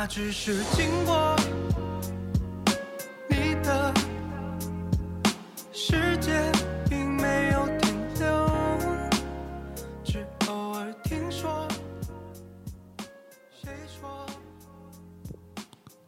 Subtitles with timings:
[0.00, 1.34] 那只是经过。
[3.28, 3.92] 你的
[5.72, 6.30] 世界
[6.88, 8.48] 并没有停留，
[10.04, 11.66] 只偶尔听说。
[13.60, 14.08] 谁说？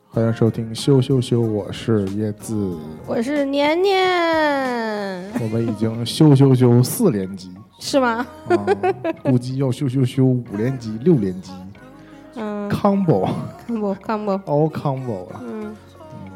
[0.08, 2.54] 欢迎收听羞羞羞，我是叶子。
[3.08, 8.24] 我是年年，我们已经羞羞羞四连击是吗？
[8.50, 8.66] 啊，
[9.24, 11.50] 估计要羞羞羞五连击、六连击
[12.82, 15.26] 嗯，，combo。
[15.40, 15.76] 嗯，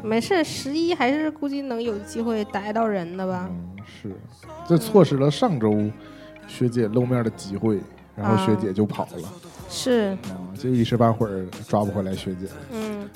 [0.03, 3.49] 没事，十一还是估计能有机会逮到人的吧？
[3.49, 4.11] 嗯，是，
[4.67, 5.89] 这错失了上周
[6.47, 7.79] 学姐露面的机会，
[8.15, 9.29] 然后学姐就跑了。
[9.69, 12.47] 是，啊，这一时半会儿抓不回来学姐。
[12.71, 13.09] 嗯。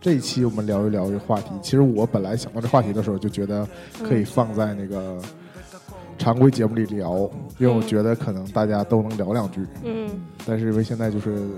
[0.00, 1.50] 这一期我们聊一聊这个话题。
[1.62, 3.64] 其实我本来想到这话题的时候，就觉得
[4.02, 5.16] 可以放在那个
[6.18, 9.64] 常规节目里聊，因为我觉得可能大家都能聊两句。
[9.84, 10.10] 嗯，
[10.44, 11.48] 但是因为现在就是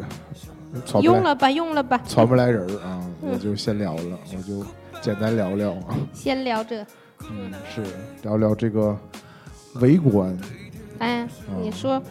[1.03, 3.31] 用了吧，用了吧，传不来人儿啊，嗯。
[3.33, 4.65] 我就先聊了，我就
[5.01, 6.83] 简单聊聊啊，先聊这。
[7.31, 7.83] 嗯，是
[8.23, 8.97] 聊聊这个
[9.77, 10.37] 围观。
[10.99, 11.27] 哎，
[11.63, 12.03] 你说。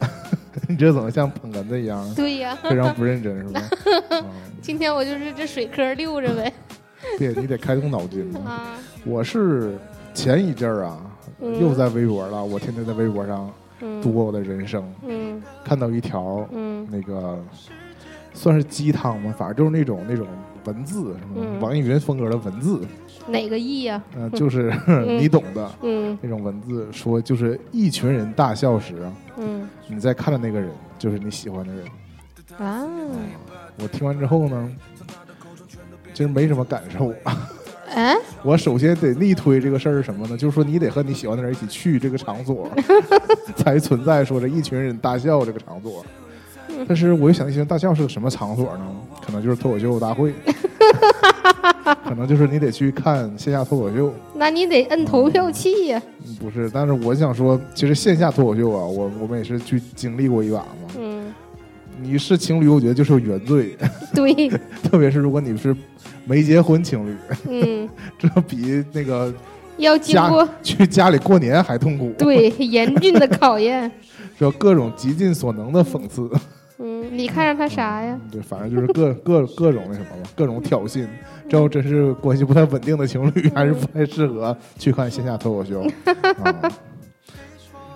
[0.68, 2.56] 你这怎么像捧哏的一样，对呀？
[2.62, 3.60] 非常不认真是吧？
[4.16, 4.24] 啊，
[4.62, 6.52] 今天我就是这水科溜着呗。
[7.18, 8.32] 对，你得开动脑筋。
[8.44, 8.74] 啊，
[9.04, 9.76] 我是
[10.14, 11.00] 前一阵儿啊，
[11.40, 11.60] 嗯。
[11.60, 14.00] 又在微博了，我天天在微博上嗯。
[14.02, 15.40] 度过我的人生，嗯。
[15.64, 16.86] 看到一条嗯。
[16.90, 17.38] 那个
[18.38, 19.34] 算是鸡汤吗？
[19.36, 20.26] 反正就是那种那种
[20.64, 22.80] 文字，什么嗯网易云风格的文字，
[23.26, 24.00] 哪个意呀？
[24.16, 24.72] 嗯、就是
[25.18, 31.84] 你懂的嗯那种文字，说就是一群人大笑时啊，嗯你在看的那个人就是你喜欢的人。
[32.58, 32.86] 啊，
[33.82, 34.72] 我听完之后呢，
[36.14, 37.12] 其实没什么感受。
[37.94, 40.36] 哎， 我首先得力推这个事儿是什么呢？
[40.36, 42.68] 就是说你得和你喜欢的人一起去这个场所，
[43.56, 46.04] 才存在说这一群人大笑这个场所。
[46.86, 48.86] 但是我又想，一群人大笑是个什么场所呢？
[49.24, 50.32] 可能就是脱口秀大会，
[52.04, 54.12] 可能就是你得去看线下脱口秀。
[54.34, 56.00] 那你得摁投票器呀。
[56.26, 60.66] 嗯不是，但是我想说，其实线下脱口秀啊，我我们也是去经历过一把嘛。
[60.98, 61.32] 嗯，
[62.00, 63.76] 你是情侣，我觉得就是原罪，
[64.14, 64.48] 对，
[64.84, 65.74] 特别是如果你是
[66.24, 67.16] 没结婚情侣，
[67.48, 69.32] 嗯， 这比那个
[69.78, 72.12] 要经家过去家里过年还痛苦。
[72.18, 73.90] 对严峻的考验。
[74.38, 76.30] 就各种极尽所能的讽刺，
[76.78, 78.18] 嗯，你看上他啥呀？
[78.30, 81.06] 对，反正就是各 各各种那什么吧，各种挑衅。
[81.48, 85.84] 这要真是关系不太稳定的情侣，还是不太适合去看线下脱口秀。
[86.44, 86.54] 嗯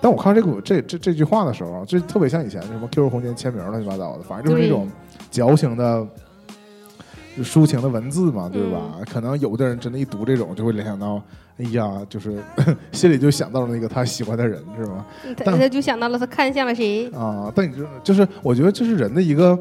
[0.01, 4.91] 但我看这个这这这句话的时候啊，这特别像以前什么 QQ 空间签名乱七八糟的，反正就是那种
[5.31, 6.05] 矫情的、
[7.37, 8.97] 就抒情的文字嘛，对吧？
[9.11, 11.21] 可能有的人真的一读这种，就会联想到，
[11.57, 12.37] 哎呀，就是
[12.91, 15.05] 心里就想到了那个他喜欢的人，是吧？
[15.37, 17.09] 但他他就想到了他看向了谁？
[17.11, 19.57] 啊，但你知道，就是我觉得这是人的一个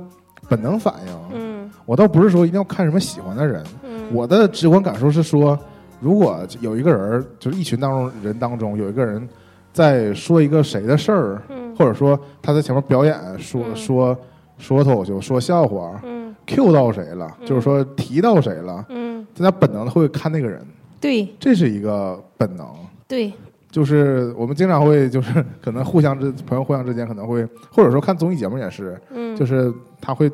[0.49, 1.13] 本能反应。
[1.35, 1.53] 嗯
[1.85, 5.59] 我倒不是说一定要看什么喜欢的人，嗯，我的直观感受是说，
[6.01, 9.29] 如果有一个人，就是一群当中人当中有一个人
[9.73, 14.17] 在说一个谁的事儿，嗯或者说他在前面表演说、嗯说
[14.59, 17.47] 说脱口秀、说笑话嗯，Q 到谁了，嗯。
[17.47, 20.61] 就是说提到谁了，嗯，大家本能的会看那个人，
[21.01, 21.29] 对。
[21.39, 22.67] 这是一个本能。
[23.09, 23.33] 对，
[23.71, 29.37] 就是我们经常会，就是 可能互相之朋友互相之间可能会，或者说看综艺节目也是，嗯。
[29.37, 30.31] 就是他会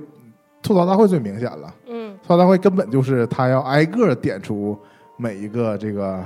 [0.63, 2.17] 吐槽大会最明显了，嗯。
[2.23, 4.79] 吐槽大会根本就是他要挨个点出
[5.17, 6.23] 每一个这个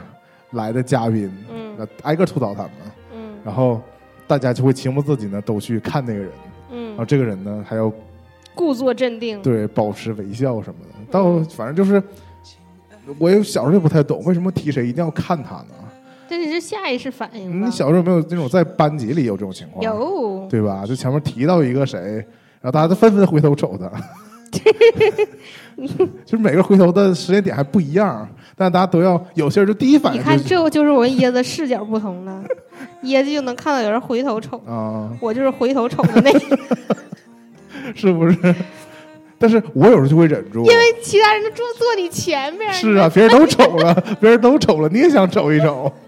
[0.53, 2.73] 来的嘉宾，嗯那挨个吐槽他们，
[3.15, 3.35] 嗯。
[3.45, 3.81] 然后
[4.27, 6.31] 大家就会情不自禁的都去看那个人，
[6.71, 6.89] 嗯。
[6.89, 7.91] 然后嗯，这个人呢还要
[8.55, 9.41] 故作镇定。
[9.43, 12.03] 对保持微笑什么的，到反正就是。
[13.19, 15.75] 我也小时候也不太懂，为什么提谁一定要看他呢？
[16.29, 17.69] 这是下意识反应你？
[17.69, 19.83] 小时候有没有那种在班级里有这种情况？
[19.83, 20.85] 有，对吧？
[20.87, 21.99] 就前面提到一个谁，
[22.61, 23.91] 然后大家都纷纷回头瞅他，
[26.25, 32.45] 就是每个回头的时间点还不一样，但大家都要有些人就第一反你看应就是这就是我跟椰子视角不同了，
[33.03, 36.59] 椰子就能看到有人回头瞅，啊、我就是回头瞅的那个，
[37.95, 38.55] 是不是？
[39.39, 42.73] 但是我有时候就会忍住，因为其他人都坐坐你前面。
[42.73, 45.93] 是啊，别人都 瞅了，别人都瞅了，你也想瞅一瞅。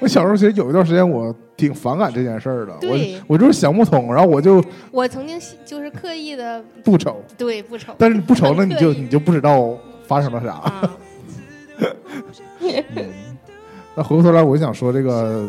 [0.00, 2.98] 我小时候其实有一段时间我挺反感这件事儿的，我
[3.28, 9.72] 我就是想不通，然后我就我曾经就是刻意的不瞅，对不瞅，但是你不瞅了，很刻意你就你就不知道
[10.06, 10.50] 发生了啥。
[10.54, 10.90] 啊，
[12.60, 13.06] 嗯，
[13.94, 15.48] 那回过头来，我想说这个，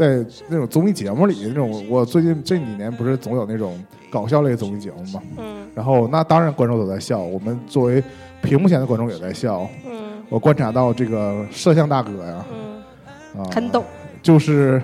[0.00, 3.78] 在那种综艺节目里，那种我最近这几年不是总有那种
[4.10, 8.02] 搞笑类综艺节目嘛，嗯然后那当然观众都在笑，我们作为
[8.40, 9.68] 屏幕前的观众也在笑。
[9.84, 10.00] 嗯
[10.30, 13.84] 我观察到这个摄像大哥呀，嗯，啊，很懂，
[14.22, 14.80] 就是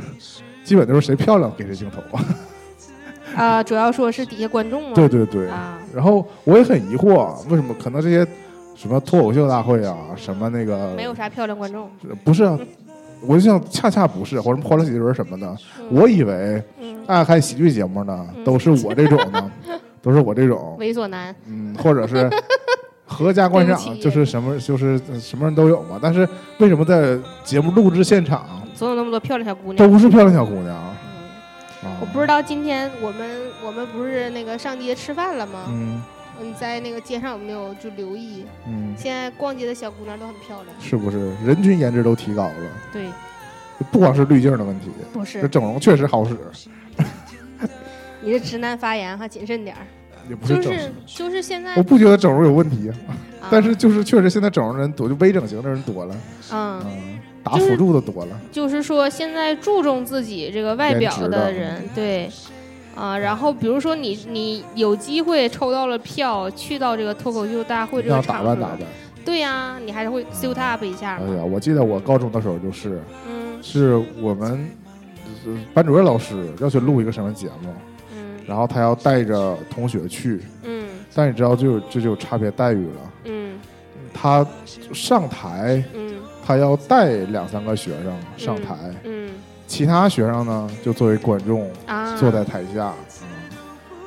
[0.64, 2.02] 基本都是谁漂亮给谁镜头，
[3.36, 4.90] 啊，主要说是底下观众嘛。
[4.94, 5.48] 对对对。
[5.48, 8.26] 啊，然后我也很疑惑，为什么可能这些
[8.74, 11.88] 什么脱口秀大会啊，什么那个没有啥漂亮观众。
[12.24, 12.58] 不是啊，
[13.20, 18.44] 我就想恰恰不是，或者欢乐喜剧人什么的，嗯我以为嗯，爱看喜剧节目呢，嗯。
[18.44, 19.50] 都是我这种的，
[20.02, 21.34] 都是我这种，猥琐男。
[21.46, 22.30] 嗯，或者是
[23.06, 25.98] 合家观赏，就是什么就是什么人都有嘛。
[26.00, 26.28] 但是
[26.58, 29.76] 为什么在节目录制现场总有那么多漂亮小姑娘。
[29.76, 30.76] 都是漂亮小姑娘？
[32.00, 35.66] 我不知道今天我们我们不是那个上街吃饭了吗？
[35.68, 36.02] 嗯
[36.42, 38.44] 你在那个街上有没有就留意？
[38.66, 40.68] 嗯，现在逛街的小姑娘都很漂亮。
[40.80, 42.54] 是不是人均颜值都提高了？
[42.92, 43.06] 对，
[43.90, 46.36] 不光是滤镜的问题，不这是，整容确实好使，
[48.20, 49.82] 你这直男发言哈，谨慎点儿。
[50.28, 50.62] 也不是整。
[50.64, 52.90] 就是就是现在我，不觉得整容有问题，
[53.40, 56.16] 啊但是就是确实现在整容人多，就微整形的人多了，
[56.52, 62.28] 嗯，嗯，打辅助的多了，就是说现在注重自己这个外表的人，对。
[62.96, 68.78] 啊，然后比如说你你有机会抽到了票，去到这个脱口秀大会这要个场合，打扮打扮。
[69.25, 71.26] 对呀、你还是会 suit up 一下嘛。
[71.28, 74.69] 哎呀，我记得我高中的时候就是，嗯是我们
[75.44, 77.75] 呃班主任老师要去录一个什么节目，
[78.14, 83.58] 嗯然后他要带着同学去，嗯但你知道就有这就有差别待遇了，嗯
[84.14, 84.46] 他
[84.94, 86.14] 上台嗯
[86.46, 89.31] 他要带两三个学生上台，嗯
[89.66, 92.92] 其他学生呢就作为观众啊，坐在台下。
[93.22, 93.28] 嗯，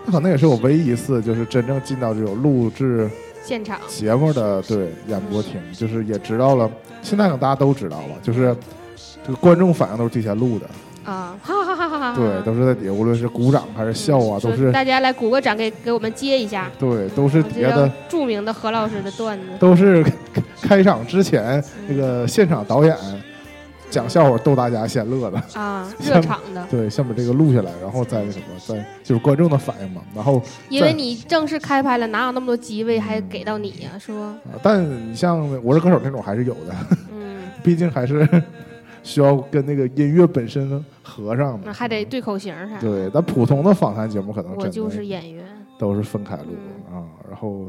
[0.06, 3.10] 那可能也是我唯一一次，就是真正进到这种录制
[3.44, 6.70] 现场，节目的对演播厅，就是也知道了。
[7.02, 8.56] 现在可能大家都知道了，就是
[9.26, 10.66] 这个观众反应都是提前录的，
[11.10, 12.16] 啊， 哈哈哈哈哈！
[12.16, 16.70] 对，都是在底下，无论是鼓掌还是笑啊，都是大家来鼓个掌，给给我们接一下。
[16.78, 19.46] 对，都是底下的，著名的何老师的段子。
[19.60, 20.06] 都是
[20.62, 22.96] 开场之前那个现场导演
[23.90, 25.42] 讲笑话逗大家先乐的。
[25.54, 30.02] 啊， 热场的，对，先把这个录下来，然后再那什么，再就是观众的反应嘛。
[30.16, 33.92] 然后，因为你正式开拍了，哪有那么多机位还给到你呀？
[34.00, 36.76] 说，啊但你像《我是歌手》那种还是有的，
[37.12, 38.28] 嗯， 毕竟还是
[39.04, 41.62] 需要跟那个音乐本身合上的。
[41.66, 42.82] 那还得对口型啥的。
[42.82, 45.44] 对，但普通的访谈节目可能我就是演员，
[45.80, 46.54] 都是分开录
[46.94, 47.66] 啊，然后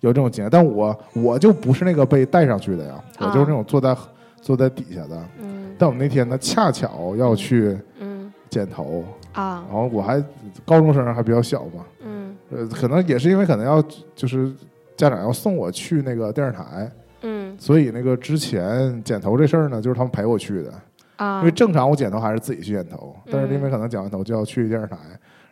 [0.00, 3.96] 有这种经验，但我我就不是那个被带上去的呀，我就是那种坐在
[4.44, 5.28] 坐在底下的。
[5.40, 5.74] 嗯。
[5.78, 8.30] 但我那天呢，恰巧要去嗯。
[8.50, 9.02] 剪头，
[9.32, 9.64] 啊。
[9.68, 10.22] 然后我还
[10.66, 12.36] 高中生还比较小嘛，嗯。
[12.50, 13.82] 呃，可能也是因为可能要
[14.14, 14.52] 就是
[14.96, 16.92] 家长要送我去那个电视台，
[17.22, 17.56] 嗯。
[17.58, 20.72] 所以那个之前剪头这事儿呢，就是他们陪我去的。
[21.16, 21.38] 啊。
[21.40, 24.96] 因为，正常我剪头还是自己去剪头，但是因为嗯可能剪完头就要去电视台，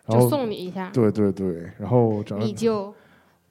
[0.07, 2.93] 然后送你一下，对对对，然后整个你就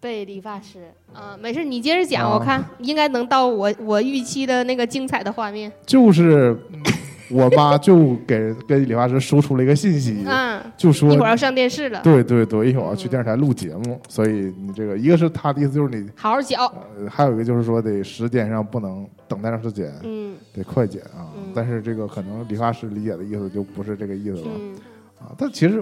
[0.02, 5.72] 被理发师啊，没事，你接着讲，啊我看应该能到我我预期的那个精彩的画面。
[5.86, 6.82] 就是嗯
[7.30, 16.62] 我妈就给跟理发师输出了一个信息，嗯，就说一会儿要上电视了，对对对，一会儿我要去嗯电视台录节目，所以你这个一个是他的意思就是你，好好讲。
[16.66, 21.32] 呃，还有一个就是说得时间上不能等待长时间，嗯得快剪啊。
[21.38, 24.76] 嗯但是这个可能理发师理解的意思就不是这个意思了、嗯
[25.20, 25.32] 啊。
[25.38, 25.82] 但其实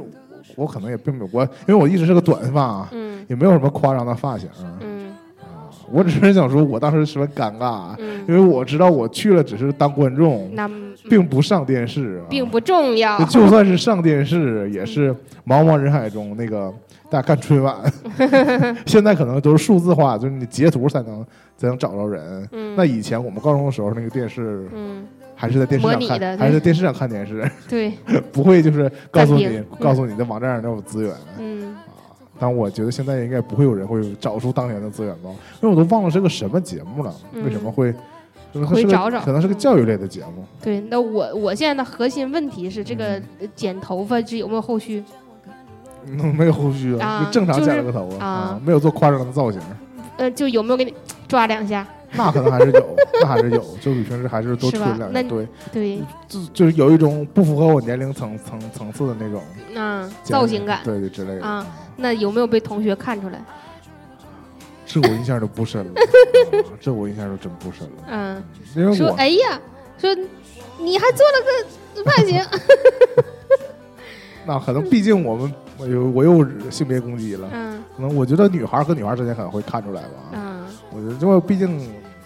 [0.56, 4.78] 我可能也并没有我，因为我一直是个短发，嗯也没有什么夸张的发型啊。
[4.82, 5.00] 嗯
[5.92, 10.70] 我只是想说，我当时十分尴尬，嗯，因为我知道我去了只是当观众，那
[11.10, 13.26] 并不上电视、啊，并不重要就。
[13.26, 15.12] 就算是上电视，也是
[15.48, 16.72] 茫茫人海中那个
[17.10, 17.76] 大家看春晚，
[18.86, 21.26] 现在可能都是数字化，就是你截图才能
[21.58, 22.48] 才能找着人。
[22.52, 25.04] 嗯，那以前我们高中的时候，那个电视嗯，
[25.42, 27.94] 还是在电视上还是在电视上看电视，对，
[28.34, 31.14] 不会就是告诉你 告诉你的网站上都有资源。
[31.38, 31.76] 嗯
[32.42, 35.30] 但我觉得现在应该不会有人会找出当年的资源吧，
[35.62, 37.94] 因为我都忘了是个什么节目了，嗯为什么会？
[38.52, 40.44] 可能是个回找找可能是个教育类的节目。
[40.62, 40.82] 对。
[40.90, 43.22] 那我我现在的核心问题是这个
[43.56, 45.04] 剪头发这有没有后续？
[46.06, 49.62] 嗯，没有后续啊就正常剪了个头啊没有做夸张的造型。
[50.18, 50.94] 呃，就有没有给你
[51.28, 51.86] 抓两下？
[52.14, 54.86] 那可能还是有， 那还是有，就比平时还是多是吧？
[54.90, 59.42] 吹两对，对，就就是有一种不符合我年龄层层层次的那种
[59.76, 60.80] 嗯，造型感。
[60.84, 61.46] 对对之类的。
[61.46, 61.66] 啊。
[61.96, 63.40] 那有没有被同学看出来？
[64.86, 65.92] 这我印象就不深了，
[66.64, 69.60] 啊这我印象就真不深了，嗯，说因为我哎呀，
[70.00, 70.16] 说
[70.80, 72.44] 你还做了个发型，
[74.48, 77.84] 那可能毕竟我们我又我又性别攻击了，嗯。
[77.96, 81.80] 可能我觉得女孩和女孩之间可能会看出来吧，嗯，我觉得因为毕竟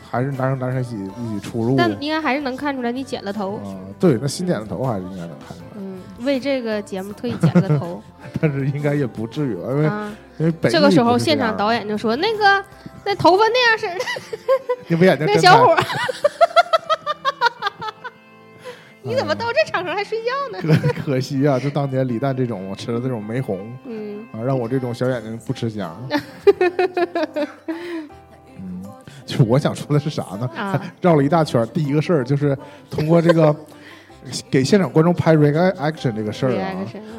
[0.10, 3.55] 还是男生男生一起一起出入，但应该还是能看出来你剪了头。
[3.58, 8.01] 啊，对，那新剪的头还是应该能看出来，嗯，为这个节目特意剪了个头
[8.39, 10.13] 但是应该也不至于吧，因为啊。
[10.39, 12.65] 因为本这个时候，现场导演就说：“那个，
[13.05, 14.03] 那头发那样式儿的
[14.88, 15.77] 你不眼睛那小伙儿，
[19.03, 20.58] 你怎么到这场合还睡觉呢？
[20.82, 25.96] 可可惜啊，就当年李诞这种我吃了这种玫红嗯，啊，让我这种小眼睛不吃香。
[29.24, 30.50] 嗯，就是我想说的是啥呢？
[30.56, 32.58] 啊，绕了一大圈儿，第一个事儿就是
[32.89, 33.56] 通过这个
[34.50, 36.72] 给现场观众拍 reaction 这个事儿啊。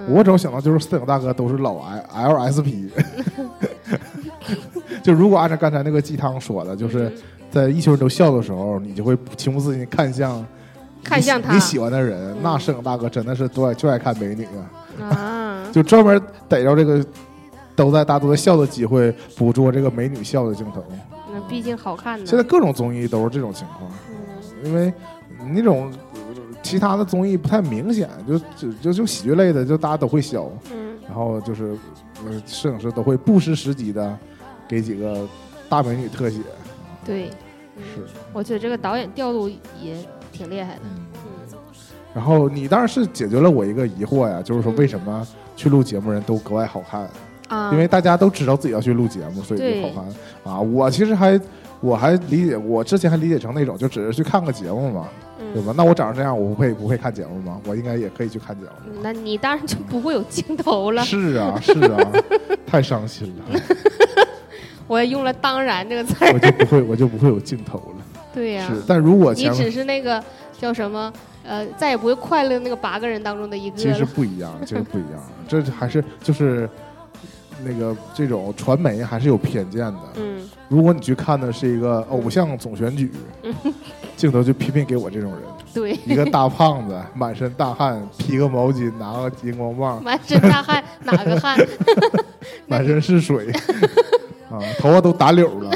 [0.09, 1.77] 我总想到就是摄影大哥都是老
[2.13, 2.89] L LSP，
[5.03, 7.13] 就如果按照刚才那个鸡汤说的，就是
[7.51, 10.45] 在一群人都笑的时候，你就会情不自禁看向
[11.03, 11.53] 看向他。
[11.53, 14.47] 你喜欢的人，嗯那摄影大哥真的是多爱就爱看美女
[15.01, 17.05] 啊，啊，就专门逮着这个
[17.77, 20.83] 都在大家都在笑的机会，捕捉这个美女笑的镜头。
[21.35, 22.25] 那毕竟好看呢。
[22.25, 24.93] 现在各种综艺都是这种情况，嗯因为
[25.53, 26.21] 那种呃
[26.63, 30.49] 其他的综艺不太明显，就就就就喜剧类的，就大家都会笑。
[30.73, 31.77] 嗯然后就是
[32.25, 34.19] 呃，摄影师都会不失时机的
[34.67, 35.29] 给几个
[35.69, 36.39] 大美女特写，
[37.05, 37.29] 对，
[37.77, 39.97] 嗯是，我觉得这个导演调度也
[40.33, 40.81] 挺厉害的。
[40.85, 41.07] 嗯。
[41.15, 41.59] 嗯
[42.15, 45.27] 然后你当然是解决了我一个疑惑呀，就是说为什么
[45.57, 47.11] 去录节目人都格外好看？
[47.55, 49.95] 啊，因为大家都知道自己要去录节目，所以对就好
[50.45, 50.61] 看啊。
[50.61, 51.41] 我其实还
[51.81, 55.09] 我还理解，我之前还理解成那种就只是去看个节目嘛，
[55.39, 55.75] 对嗯，吧？
[55.77, 57.61] 那我长成这样，我不会不会看节目吗？
[57.67, 59.01] 我应该也可以去看节目。
[59.03, 61.03] 那你当然就不会有镜头了。
[61.05, 62.13] 是啊，是啊，
[62.67, 63.61] 太伤心了，
[64.87, 66.33] 我也用了“当然”这个词儿。
[66.33, 68.05] 我就不会，我就不会有镜头了。
[68.35, 70.23] 对呀、是，但如果你只是那个
[70.59, 71.13] 叫什么
[71.47, 74.05] 呃，再也不会快乐那个八个人当中的一个其实。
[74.05, 76.69] 不一样，其实不一样，这还是就是
[77.65, 80.01] 那个这种传媒还是有偏见的。
[80.17, 83.11] 嗯，如果你去看的是一个偶像总选举，
[84.17, 85.41] 镜头就偏偏给我这种人，
[85.73, 91.59] 对，一个大胖子，满身大汗，披个毛巾，拿个荧光棒，满身大汗，哪个汗？
[92.67, 93.51] 满身是水，
[94.51, 95.71] 啊，头发都打绺了，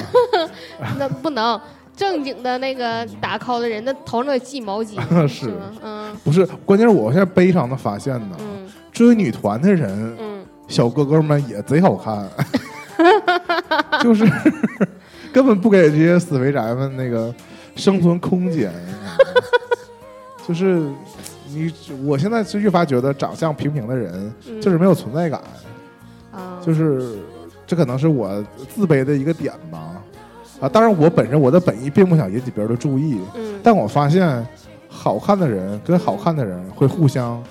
[0.99, 1.61] 那不能。
[1.97, 5.53] 正经的那个打 call 的人，那头上得系毛巾， 是？
[5.83, 6.17] 嗯。
[6.23, 8.71] 不是，关键是我现在悲伤的发现呢，嗯。
[8.93, 10.28] 追女团的人，嗯，
[10.69, 12.29] 小哥哥们也贼好看，
[14.01, 14.25] 就是
[15.33, 17.35] 根本不给这些死肥宅们那个
[17.75, 18.71] 生存空间。
[20.47, 20.81] 就是
[21.49, 21.73] 你，
[22.07, 24.61] 我现在是越发觉得长相平平的人嗯。
[24.61, 25.41] 就是没有存在感，
[26.33, 27.19] 啊，就是
[27.67, 28.43] 这可能是我
[28.75, 29.97] 自卑的一个点吧。
[30.61, 34.47] 啊，当然我本身我的本意并不想引起别人的注意，嗯，但我发现
[34.89, 37.43] 好看的人跟好看的人会互相，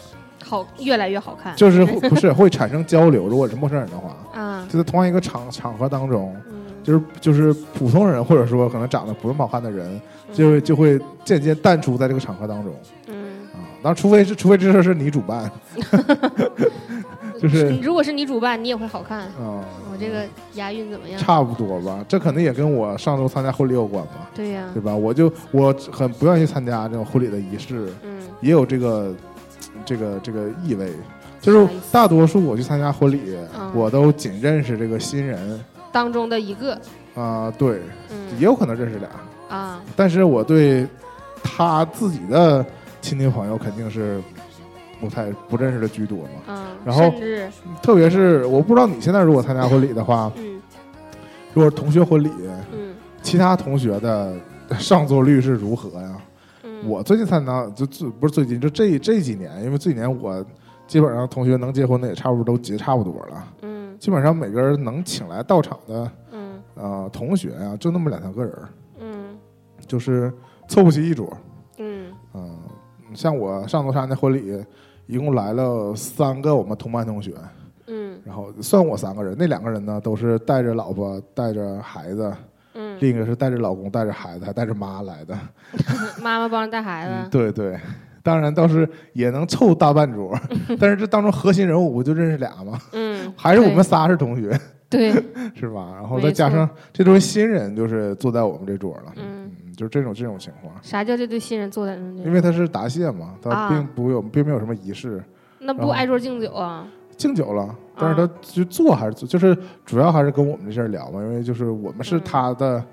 [0.48, 1.56] 好，越来越好看。
[1.56, 3.28] 就是会不是 会产生交流。
[3.28, 10.00] 如果是陌生人的话，啊，就在同样一个场场合当中，嗯，就是就是普通人或者说可能长得不那么好看的人，
[10.34, 12.74] 就会就会渐渐淡出在这个场合当中
[13.08, 13.16] 嗯，
[13.54, 13.60] 啊。
[13.84, 15.52] 当然，除非是除非这事儿是你主办，
[17.40, 19.20] 就是如果是你主办，你也会好看。
[19.20, 20.24] 啊，我这个
[20.56, 21.20] 押韵怎么样？
[21.20, 22.04] 差不多吧。
[22.08, 24.96] 这可能也跟我上周参加婚礼有关吧，对呀对，吧？
[24.96, 29.14] 我就我很不愿意参加这种婚礼的仪式，嗯也有这个
[29.88, 30.92] 这个这个意味。
[31.40, 33.72] 就是大多数我去参加婚礼，嗯。
[33.74, 35.64] 我都仅认识这个新人。
[35.92, 36.80] 当中的一个，
[37.16, 39.10] 啊、对，也嗯有可能认识俩，
[39.48, 40.86] 啊，但是我对
[41.42, 42.64] 他自己的
[43.02, 44.22] 亲戚朋友肯定是
[45.00, 46.30] 不太不认识的居多嘛。
[46.48, 47.12] 嗯，然后
[47.82, 50.62] 特别是我不知道你现在如果参加婚礼的话，嗯。
[51.54, 52.30] 如果是同学婚礼，
[52.74, 52.94] 嗯。
[53.22, 54.34] 其他同学的
[54.78, 56.16] 上座率是如何呀？
[56.84, 60.46] 嗯，我最近参加就最不是最近，就这这几年，因为这几年我
[60.88, 63.98] 基本上同学能结婚的也差不多都结差不多了，嗯。
[64.00, 66.62] 基本上每个人能请来到场的嗯。
[66.76, 68.54] 呃同学啊、就那么两三个人，
[69.00, 69.38] 嗯。
[69.88, 70.32] 就是
[70.68, 71.36] 凑不齐一桌。
[71.78, 72.12] 嗯。
[72.34, 72.58] 嗯，
[73.14, 74.64] 像我上周参加婚礼，
[75.08, 77.34] 一共来了三个我们同班同学，
[77.88, 78.20] 嗯。
[78.24, 82.32] 然后算我三个人，那两个人呢都是带着老婆、带着孩子，
[82.98, 85.38] 嗯，另一个是带着老公、带着孩子，还带着妈来的。
[86.22, 87.80] 妈妈帮着带孩嗯，子，对对，
[88.24, 90.38] 当然倒是也能凑大半桌，
[90.80, 92.80] 但是这当中核心人物不就认识俩吗？
[92.94, 95.12] 嗯， 还是我们仨是同学，对，
[95.56, 95.92] 是吧？
[95.96, 99.14] 然后再加上这对新人，就是坐在我们这桌了。
[99.16, 102.24] 嗯，嗯，就是这种这种情况，啥叫这对新人坐在那？
[102.24, 105.24] 因为他是答谢嘛，他啊并不有并没有什么仪式。
[105.60, 106.88] 那不挨桌敬酒啊？
[107.18, 112.22] 敬酒了，但是啊他就做还是做，就是主要还是跟我们这事儿聊嘛，因为就是我们是嗯。
[112.24, 112.84] 他的、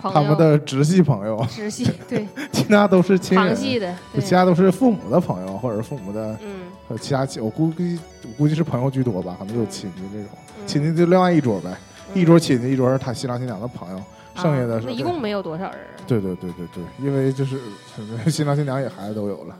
[0.00, 2.26] 他们的直系朋友，直系 对。
[2.52, 6.62] 其他都是亲人，旁系的，其他都是父母的朋友或者是父母的嗯。
[6.88, 10.28] 和其他亲，我估计我估计是朋友居多吧，可能有亲戚这种，
[10.60, 10.66] 嗯。
[10.66, 11.70] 亲戚就另外一桌呗，
[12.14, 12.20] 嗯。
[12.20, 14.00] 一桌亲戚，一桌是他新郎新娘的朋友，
[14.36, 17.58] 剩下的是一共没有多少人对对对对对，因为就是
[18.30, 19.56] 新郎新娘也孩子都有了，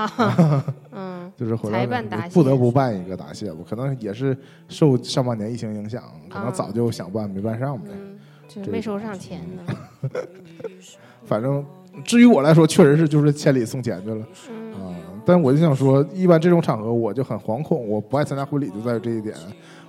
[0.00, 0.64] 啊？
[0.92, 1.86] 嗯就是回来
[2.32, 4.36] 不得不办一个答谢我，可能也是
[4.68, 7.88] 受上半年疫情影响，可能啊早就想办没办上呗。
[7.92, 8.16] 嗯，
[8.48, 10.10] 就是没收上钱呢。
[11.24, 11.64] 反正
[12.04, 19.34] 至于我来说，确实是就是千里送钱去了嗯啊、但我就想说，一般这种场合我就很惶恐，我不爱参加婚礼就在于这一点。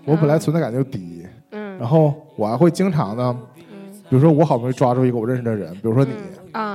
[0.06, 3.24] 我本来存在感就低，嗯然后我还会经常的，
[3.58, 6.12] 嗯比如说我好不容易抓住一个我认识的人，比如说你，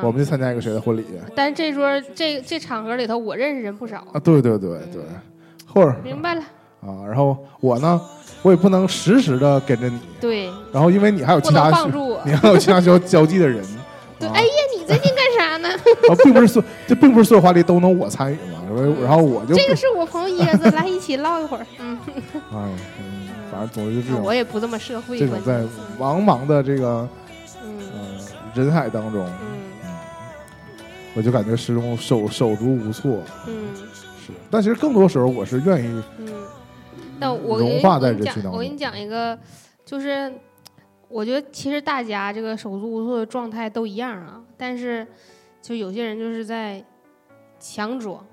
[0.03, 1.05] 我们去参加一个谁的婚礼。
[1.35, 5.03] 但是这桌这这场合里头，我认识人不少，啊，对对对对，
[5.67, 6.43] 或者明白了？
[6.81, 8.01] 啊，然后我呢，
[8.43, 11.71] 我也不能时时的跟着你，对，然后因为你还有其他。
[12.25, 13.65] 你还有其他需要交际的人，
[14.19, 14.33] 对，啊。
[14.35, 15.69] 哎呀，你最近干啥呢？
[16.11, 21.67] 啊，并不是说这并不是所有话题都能我参与嘛，然后然后我就这个是我朋友椰子， 来一起唠一会儿。
[21.79, 21.99] 嗯，
[22.53, 25.62] 哎，嗯，反正总之就这种我也不这么社会这种在。
[25.99, 27.09] 茫茫的这个
[27.65, 27.79] 嗯。
[27.79, 27.99] 呃
[28.55, 29.52] 人海当中，嗯
[31.14, 33.23] 我就感觉始终手手足无措。
[33.47, 33.69] 嗯
[34.25, 36.28] 是，但其实更多时候我是愿意嗯。
[37.19, 39.38] 但我融化在我跟你人群当中讲，我给你讲一个，
[39.85, 40.33] 就是
[41.09, 45.07] 我觉得其实大家这个手足无措的状态都一样啊，但是
[45.61, 46.83] 就有些人就是在
[47.61, 48.25] 强装。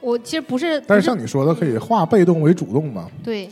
[0.00, 3.08] 我其实不是，但是像你说的，可以化被动为主动嘛？
[3.22, 3.48] 对，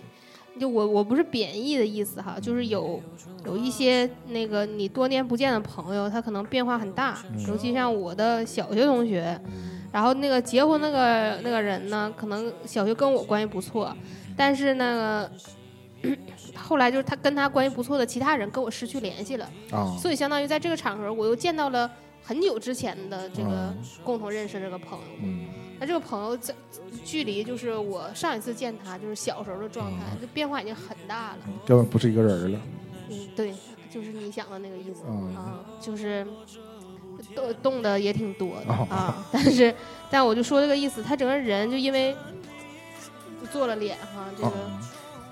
[0.60, 3.02] 就我我不是贬义的意思哈，就是有
[3.46, 9.40] 有一些那个你多年不见的朋友，他可能变化很大，嗯尤其像我的小学同学，
[9.90, 13.96] 然后那个结婚那个那个人呢，可能小学跟我关系不错，
[14.36, 15.32] 但是那个。
[16.54, 21.90] 后来就是他跟他关系不错的其他人跟我失去联系了，啊，所以相当于在这个场合，我又见到了
[22.22, 25.04] 很久之前的这个嗯共同认识这个朋友。
[25.22, 25.40] 嗯
[25.80, 26.54] 那这个朋友在
[27.04, 30.20] 距离就是我上一次见他就是小时候的状态，嗯。
[30.20, 31.38] 就变化已经很大了。
[31.66, 32.60] 根本不是一个人了。
[33.08, 33.54] 嗯，对，
[33.90, 35.00] 就是你想的那个意思。
[35.08, 35.34] 嗯。
[35.34, 36.26] 啊，就是
[37.34, 39.74] 动动的也挺多的哦啊， 但是
[40.10, 42.14] 但我就说这个意思，他整个人就因为
[43.50, 44.56] 做了脸哈，这啊个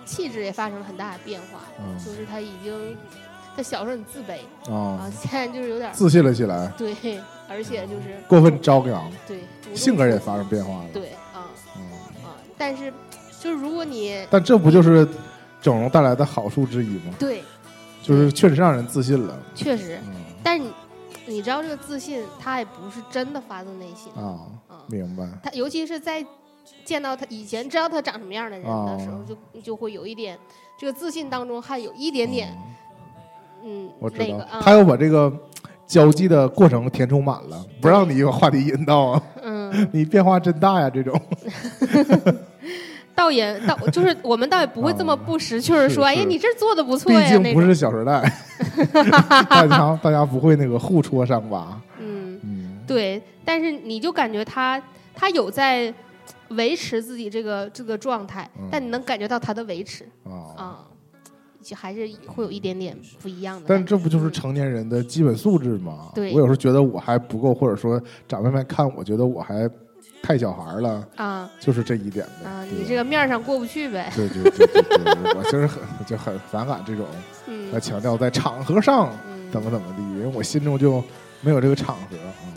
[0.04, 2.96] 气质也发生了很大的变化，嗯就是他已经
[3.56, 4.38] 他小时候很自卑
[4.72, 6.94] 啊啊，，现在就是有点自信了起来，对，
[7.48, 9.40] 而且就是过分张扬，对
[9.74, 10.88] 性格也发生变化了。
[10.92, 11.82] 对啊嗯，
[12.24, 12.92] 啊，但是
[13.40, 15.06] 就是如果你但这不就是
[15.60, 17.14] 整容带来的好处之一吗？
[17.18, 17.42] 对，
[18.02, 19.38] 就是确实让人自信了。
[19.54, 20.72] 确实，嗯但是你
[21.26, 25.28] 你知道这个自信，他也不是真的发自内心啊，啊，明白。
[25.42, 26.24] 他尤其是在
[26.84, 30.38] 见到他以前知道他长什么样的人的时候，哦就就会有一点
[30.78, 32.56] 这个自信当中还有一点点
[33.62, 35.30] 嗯我知道那个，啊他要把这个
[35.88, 39.22] 交际的过程填充满了，不让你有话题引导啊。
[39.42, 41.20] 嗯， 你变化真大呀，这种。
[43.16, 48.22] 倒也倒就是我们倒也不会这么不识趣儿说，哎呀你这做的不错呀那种，竟不是《小时代》，
[49.48, 51.80] 大家大家不会那个互戳伤疤。
[51.98, 52.38] 嗯。
[52.44, 54.80] 嗯，对，但是你就感觉他
[55.16, 55.92] 他有在
[56.50, 58.68] 维持自己这个这个状态，嗯。
[58.70, 60.04] 但你能感觉到他的维持。
[60.56, 60.86] 啊，
[61.74, 63.64] 还是会有一点点不一样的。
[63.68, 66.10] 但这不就是成年人的基本素质吗？
[66.14, 69.68] 对我有时候觉得我还不够，或者说长辈们看我觉得我还
[70.22, 72.50] 太小孩了，啊就是这一点呗。
[72.50, 74.12] 啊，你这个面儿上过不去呗。
[74.14, 77.06] 对对对对对，我就是很就很反感这种
[77.46, 81.02] 嗯来强调在场合上嗯怎么怎么地，因为我心中就
[81.40, 82.16] 没有这个场合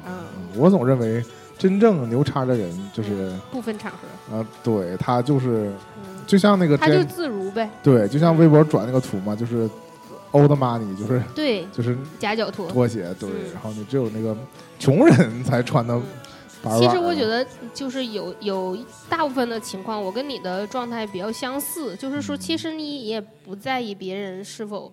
[0.10, 0.26] 啊。
[0.58, 1.24] 我总认为
[1.58, 5.72] 真正牛叉的人就是不分场合，啊，对他就是
[6.04, 7.70] 嗯，就像那个他就自如呗。
[7.84, 9.70] 对，就像微博转那个图嘛，就是
[10.32, 12.66] old money，就是对，就是夹脚拖。
[12.70, 14.34] 拖鞋，对，嗯然后你只有那个
[14.80, 16.02] 穷人才穿的
[16.80, 18.78] 其实我觉得，就是有有
[19.10, 24.90] 大部分的情况，我跟你的状态比较相似，就是说，其实你也不在意别人是否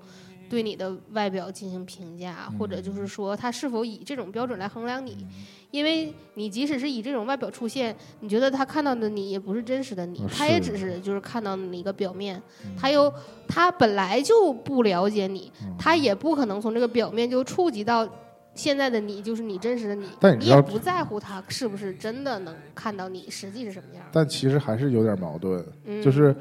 [0.50, 2.58] 对你的外表进行评价，嗯。
[2.58, 5.24] 或者就是说他是否以这种标准来衡量你，
[5.70, 13.12] 因为你即使是以这种外表出现，你觉得他看到的你也不是真实的你啊，他也只是就是看到你一个表面，嗯他又
[13.46, 18.08] 他本来就不了解你，嗯他也不可能从这个表面就触及到
[18.54, 20.06] 现在的你，就是你真实的你。
[20.18, 24.02] 但你你也不在乎他是不是真的能看到你实际是什么样。
[24.10, 26.34] 但其实还是有点矛盾，嗯，就是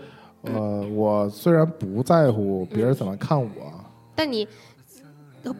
[0.43, 3.49] 呃，我虽然不在乎别人怎么看我，
[4.15, 4.47] 但你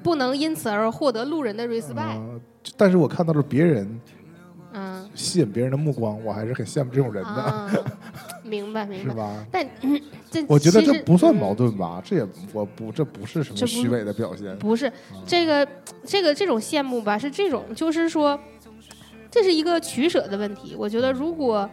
[0.01, 2.17] 不能因此而获得路人的 respect。
[2.17, 2.39] 呃
[2.75, 4.01] 但是我看到了别人
[4.73, 7.71] 嗯吸引别人的目光，我还是很羡慕这种人的，啊，
[8.43, 9.09] 明白明白。
[9.09, 9.45] 是吧？
[9.51, 9.67] 但
[10.29, 12.01] 这我觉得这不算矛盾吧？
[12.03, 14.57] 这也我不这不是什么虚伪的表现。
[14.59, 14.91] 不是
[15.25, 15.67] 这个
[16.05, 18.39] 这个这种羡慕吧，是这种，就是说，
[19.31, 20.75] 这是一个取舍的问题。
[20.77, 21.69] 我觉得如果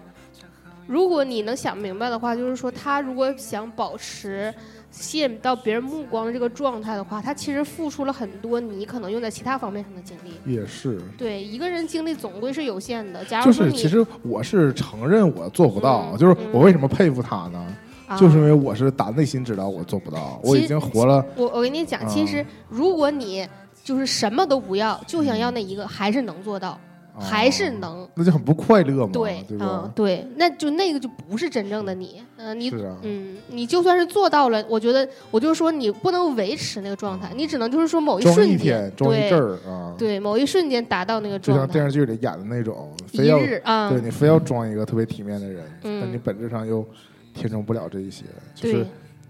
[0.87, 4.55] 如果你能想明白的话，就是说他如果想保持
[4.95, 10.31] 吸引到别人目光的这个状态的话，他其实付出了很多你可能用在其他方面上的精力。
[10.47, 13.25] 也是，对，一个人精力总归是有限的。
[13.25, 17.77] 假如就是其实我是承认我做不到，嗯就是嗯我为什么佩服他呢？
[18.07, 23.49] 啊就是因为我是打内心知道我做不到，我已经活了，我我跟你讲，其实如果你
[23.83, 26.79] 就是什么都不要，就想要那一个，还是能做到。
[27.19, 28.09] 还是能。
[28.15, 41.67] 那就很不快乐嘛，对，对嗯？，对，那就那个就不是真正的你，嗯、你啊，嗯，你就算是做到了，我觉得我就是说你不能维持那个状态，你只能就是说某一瞬间一天，，装一对阵儿啊，对，某一瞬间达到那个状态。
[41.67, 43.39] 就像，电视剧里演的那种，非要
[43.89, 46.01] 对你非要装一个特别体面的人，嗯。
[46.01, 46.85] 但你本质上又
[47.35, 48.25] 填充不了这一些，
[48.55, 48.87] 就是，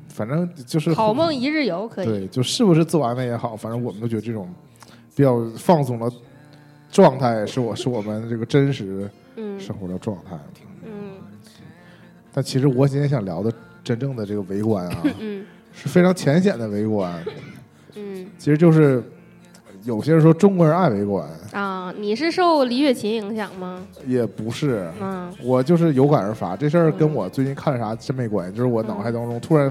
[0.09, 4.49] 反正就是好梦一日游可以，对，就是不是自完美也好，反正我们都觉得这种
[5.14, 6.11] 比较放松的
[6.94, 9.59] 状态是我是我们这个真实嗯。
[9.59, 10.38] 生活的状态。
[10.85, 11.14] 嗯。
[12.33, 13.52] 但其实我今天想聊的
[13.83, 15.44] 真正的这个围观啊， 嗯。
[15.72, 17.12] 是非常浅显的围观，
[17.96, 18.24] 嗯。
[18.38, 19.02] 其实就是
[19.83, 23.85] 有些人说中国人爱围观，啊，你是受李雪琴影响吗？
[24.07, 24.88] 也不是。
[25.00, 25.35] 嗯。
[25.42, 29.68] 我就是有感而发，这事儿跟我最近看了啥真没关系，就是我脑海当中突然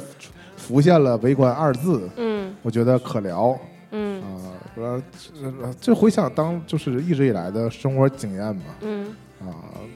[0.57, 2.53] 浮现了“围观”二字，嗯。
[2.62, 3.57] 我觉得可聊。
[3.91, 4.21] 嗯。
[4.21, 4.27] 啊。
[4.27, 5.01] 呃，呃
[5.79, 9.07] 就回想当就是一直以来的生活经验嘛嗯
[9.41, 9.53] 啊。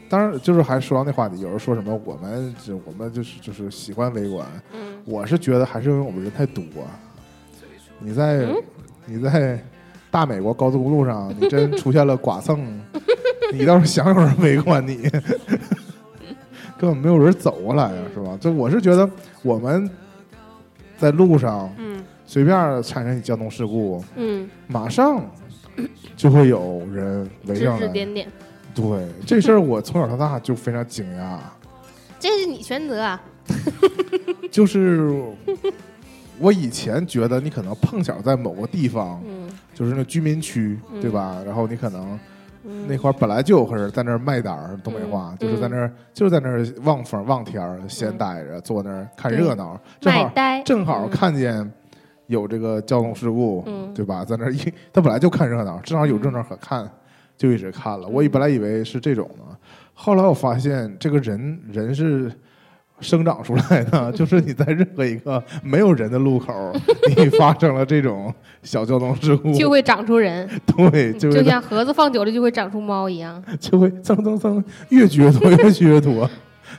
[0.10, 6.64] 当然，就是还说到那话题，有人说什么我们就我们就是就是喜欢围观，嗯我是觉得还是因为我们人太多。
[8.00, 8.56] 你在、嗯
[9.10, 9.58] 你在
[10.12, 12.60] 大美国高速公路上，你真 出现了剐蹭，
[13.54, 15.10] 你倒是想有人围观你，
[16.78, 18.38] 根本没有人走过来呀，是吧？
[18.40, 19.10] 就我是觉得
[19.44, 19.90] 我们
[20.98, 25.26] 在路上嗯随便产生一交通事故，嗯，马上
[26.18, 27.88] 就会有人围指上来。
[27.88, 28.28] 指点点，
[28.76, 31.38] 对这事儿，我从小到大就非常惊讶。
[32.20, 33.24] 这是你选择啊，
[34.52, 35.10] 就是
[36.38, 39.48] 我以前觉得你可能碰巧在某个地方，嗯。
[39.74, 41.00] 就是那居民区，嗯。
[41.00, 41.42] 对吧？
[41.46, 42.20] 然后你可能
[42.66, 42.86] 嗯。
[42.90, 50.34] 那块儿本来就有个人在那儿卖单儿，东北话、嗯就是在那儿就是在那儿望风望天儿，闲待着，坐那儿看热闹，正好，
[50.66, 51.10] 正好嗯。
[51.10, 51.72] 看见
[52.28, 54.24] 有这个交通事故，嗯对吧？
[54.24, 54.58] 在那儿一
[54.94, 56.90] 他本来就看热闹，正好有热闹可看，
[57.38, 58.08] 就一直看了。
[58.08, 59.58] 我以本来以为是这种呢，
[59.94, 62.32] 后来我发现这个人人是。
[63.00, 66.74] 生长出来的，就是你在任何一个没有人的路口，
[67.16, 73.40] 你 发生了这种小交通事故，就会长出人，对，就会就像盒子放久了就会长出猫一样。
[73.60, 76.28] 就会蹭蹭蹭越聚越多，越聚越 多。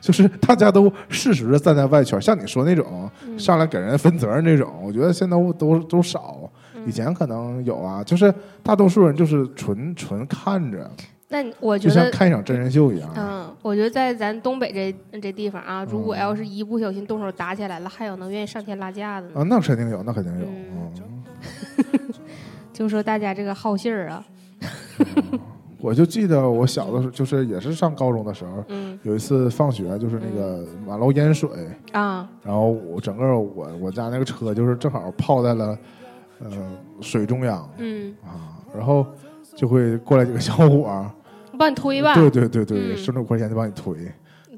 [0.01, 6.39] 就是大家都适时的站在外圈，像你说那种嗯上来给人分责任那种，我觉得现在都都都少。
[6.75, 8.33] 嗯以前可能有啊，就是
[8.63, 10.91] 大多数人就是纯纯看着，
[11.29, 13.11] 那你我觉得就像，看一场真人秀一样。
[13.15, 19.41] 嗯，我觉得在咱东北这这地方啊，如果嗯要是一不小心动手打起来了，还有能愿意上天拉架的呢。
[19.41, 20.47] 啊，那肯定有，那肯定有。
[20.47, 22.15] 嗯嗯
[22.73, 24.25] 就说大家这个好信儿啊，
[25.89, 28.99] 我就记得我小的时候，就是也是上高中的时候，嗯。
[29.05, 31.49] 有一次放学，就是那个马路淹水，
[31.93, 35.79] 啊，然后我整个我我家那个车就是正好泡在了
[36.41, 36.51] 呃
[37.01, 39.07] 水中央嗯，啊，然后
[39.57, 41.11] 就会过来几个小伙儿，
[41.53, 42.97] 我帮你推吧，对对对对，嗯。
[42.99, 43.95] 十五块钱就帮你推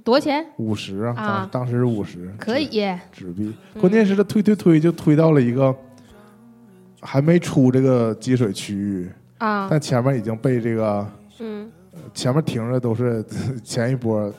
[0.02, 0.44] 多少钱？
[0.56, 3.80] 五十啊，啊当当时是五十，可以，纸币，嗯。
[3.80, 5.72] 关键是他推推推就推到了一个
[7.00, 11.06] 还没出这个积水区域，啊，但前面已经被这个
[11.40, 11.70] 嗯，
[12.14, 13.24] 前面停着都是
[13.64, 14.32] 前一波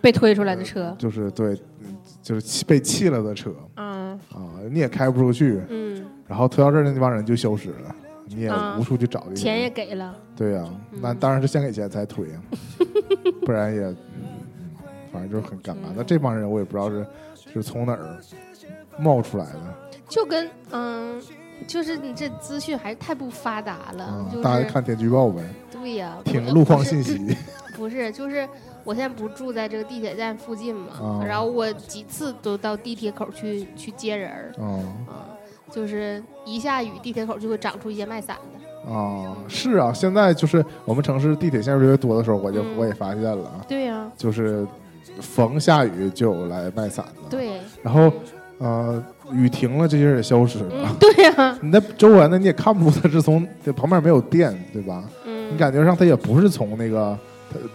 [0.00, 3.50] 被推出来的车，就是对，嗯就是弃被弃了的车。
[3.76, 4.08] 嗯。
[4.32, 7.94] 啊，你也开不出去，嗯，然后推到这儿的那帮人就消失了，
[8.26, 10.98] 你也啊无处去找这个钱也给了，对呀、嗯。
[11.00, 12.42] 那当然是先给钱才推啊，
[13.46, 13.96] 不然也，嗯
[15.12, 15.88] 反正就是很尴尬。
[15.88, 15.94] 嗯。
[15.96, 17.06] 那这帮人我也不知道是
[17.54, 18.18] 是从哪儿
[18.98, 19.60] 冒出来的。
[20.08, 21.22] 就跟嗯。
[21.66, 27.36] 就是你这资讯还是太不发达了，啊，就是大家看天气预报呗，对呀，听路况信，息。
[27.76, 28.48] 不是，就是
[28.82, 34.66] 我现在不住在这个地铁站附近嘛，啊然后我几次都到地铁口去去接人儿啊
[35.06, 35.14] 啊，
[35.70, 38.92] 就是一下雨，地铁口就会长出一些卖伞的。
[38.92, 42.76] 啊，是啊，现在就是我们城市地铁线越来越多的时候，我就嗯。
[42.76, 44.66] 我也发现了啊，对呀、就是
[45.20, 48.10] 逢下雨就有来卖伞的，对，然后
[48.58, 50.70] 呃雨停了，这些人也消失了。
[50.72, 55.04] 嗯，对呀、你在周围呢，你也看不出他是从这旁边没有店，对吧？
[55.26, 57.18] 嗯，你感觉上他也不是从那个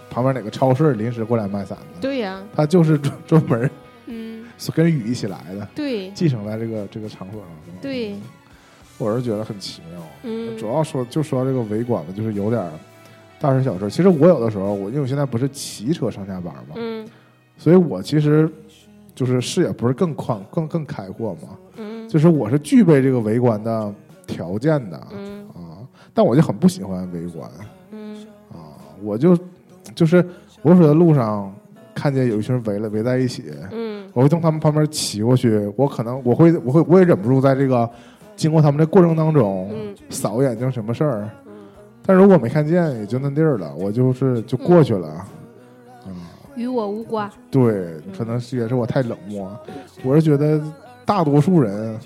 [0.09, 3.69] 旁边哪个超市临时过来卖伞的，对呀、他就是专专门
[4.07, 7.49] 嗯，跟雨一起来的，对继承在这个这个场所上。
[7.81, 8.15] 对，
[8.97, 10.01] 我是觉得很奇妙。
[10.23, 12.63] 嗯，主要说就说这个围观吧，就是有点
[13.39, 13.89] 大事小事。
[13.89, 17.07] 其实我有的时候，我因为我现在不是骑车上下班嘛，嗯
[17.57, 18.49] 所以我其实
[19.15, 22.07] 就是视野不是更宽、更更开阔吗，嗯。
[22.09, 23.93] 就是我是具备这个围观的
[24.27, 25.47] 条件的嗯。
[25.49, 25.81] 啊，
[26.13, 27.49] 但我就很不喜欢围观。
[27.91, 28.25] 嗯。
[28.51, 29.37] 啊，我就
[29.95, 30.25] 就是
[30.61, 31.53] 我走在路上
[31.95, 34.03] 看见有一群人围了围在一起，嗯。
[34.13, 37.89] 我会从他们旁边骑过去，我可能我会我会我也忍不住在这个
[38.35, 39.95] 经过他们的过程当中嗯。
[40.09, 41.29] 扫眼睛什么事儿。
[41.45, 41.53] 嗯。
[42.05, 45.07] 但如果没看见，也就那地儿了，我就是就过去了。
[45.09, 45.25] 嗯，
[46.55, 47.29] 与我无关。
[47.49, 49.57] 对，可能是也是我太冷漠。
[50.03, 50.61] 我是觉得
[51.05, 51.99] 大多数人，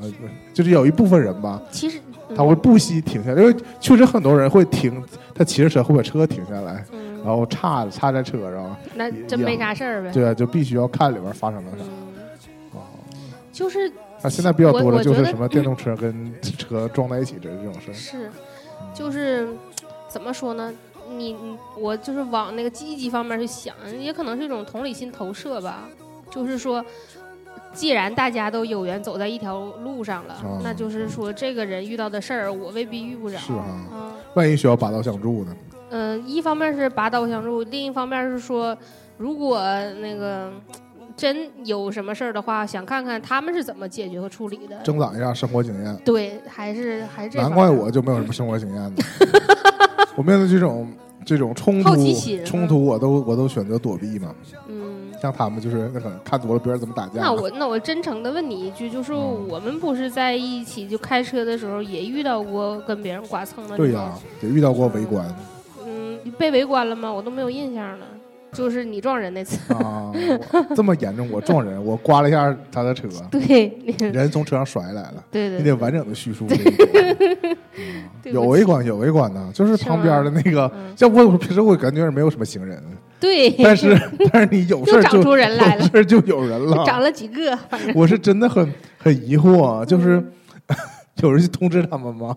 [0.00, 0.12] 呃，
[0.52, 2.00] 就是有一部分人吧，其实
[2.34, 5.02] 他会不惜停下来，因为确实很多人会停，
[5.34, 10.10] 他骑着车会把车停下来，嗯，然后插插在车上，那真没啥事儿呗。
[10.12, 11.78] 对啊，就必须要看里边发生了啥。
[11.80, 11.90] 嗯，
[12.72, 12.80] 哦，
[13.52, 13.90] 就是
[14.22, 17.94] 啊现在比较多的就是什么电动车跟车撞在一起这这种事儿。
[17.94, 18.30] 是，
[18.94, 19.48] 就是
[20.08, 20.72] 怎么说呢？
[21.16, 25.88] 你你我就是往那个积极方面去想，也可能是一种同理心投射吧。
[26.30, 26.84] 就是说，
[27.72, 33.36] 既然大家都有缘走在一条路上了，哦那就是说这个人遇到的事儿，我未必遇不着。
[33.38, 35.56] 是啊嗯万一需要拔刀相助呢？
[35.90, 38.76] 嗯、一方面是拔刀相助，另一方面是说，
[39.16, 39.60] 如果
[39.94, 40.52] 那个
[41.16, 44.80] 真有什么事儿的话，想看看他们是怎么解决和处理的。
[44.84, 45.96] 增长一下生活经验。
[46.04, 49.02] 对，还是还是这难怪我就没有什么生活经验呢。
[50.16, 50.88] 我面对这种
[51.24, 51.94] 这种冲突
[52.44, 54.34] 冲突，我都我都选择躲避嘛。
[54.68, 54.88] 嗯。
[55.20, 57.20] 像他们就是那可能看多了别人怎么打架。
[57.20, 63.76] 那我那我真诚的问你一句，就是嗯我们不是在一起就开车的时候也遇到过跟别人剐蹭的？
[63.76, 65.28] 对呀、也遇到过围观
[65.84, 67.12] 嗯，被围观了吗？
[67.12, 68.06] 我都没有印象了。
[68.52, 70.12] 就是你撞人那次，啊，
[70.74, 73.72] 这么严重，我撞人，我刮了一下他的车， 对，
[74.12, 75.24] 人从车上摔来了。
[75.30, 76.46] 对对你得完整的叙述
[78.24, 82.82] 有围观，有围观呢，就是是旁边的那个，嗯像我平时我感觉没有什么行人，
[83.18, 83.96] 对，但是
[84.32, 87.56] 但是你有事就出人来了有事就有人了，长了几个，
[87.94, 90.18] 我是真的很很疑惑，就是
[90.66, 90.76] 嗯
[91.22, 92.36] 有人去通知他们吗？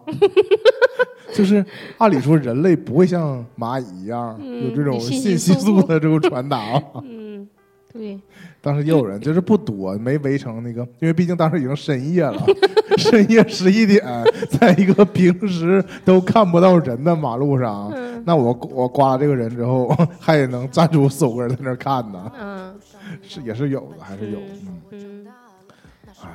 [1.32, 1.64] 就是
[1.98, 6.82] 按理说人类不会像蚂蚁一样嗯有这种信信息素的这种传达啊。
[7.04, 7.48] 嗯，
[7.92, 8.20] 对，
[8.62, 12.44] 当时也有人就是不多，没围成那个，因为毕竟当时已经深夜了，
[12.98, 14.04] 深夜十一点，
[14.50, 19.88] 在一个平时都看不到人的马路上，嗯那我我刮了这个人之后，
[20.20, 22.74] 还得能站住手个人在那看呢，嗯
[23.22, 24.46] 是也是有的，还是有的。
[24.64, 25.28] 嗯嗯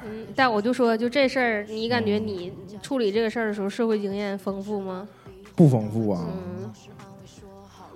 [0.05, 5.07] 嗯，但我就说，就这事儿，你感觉你处理这个事儿的时候，社会经验丰富吗？
[5.57, 6.25] 不丰富啊！
[6.27, 6.71] 嗯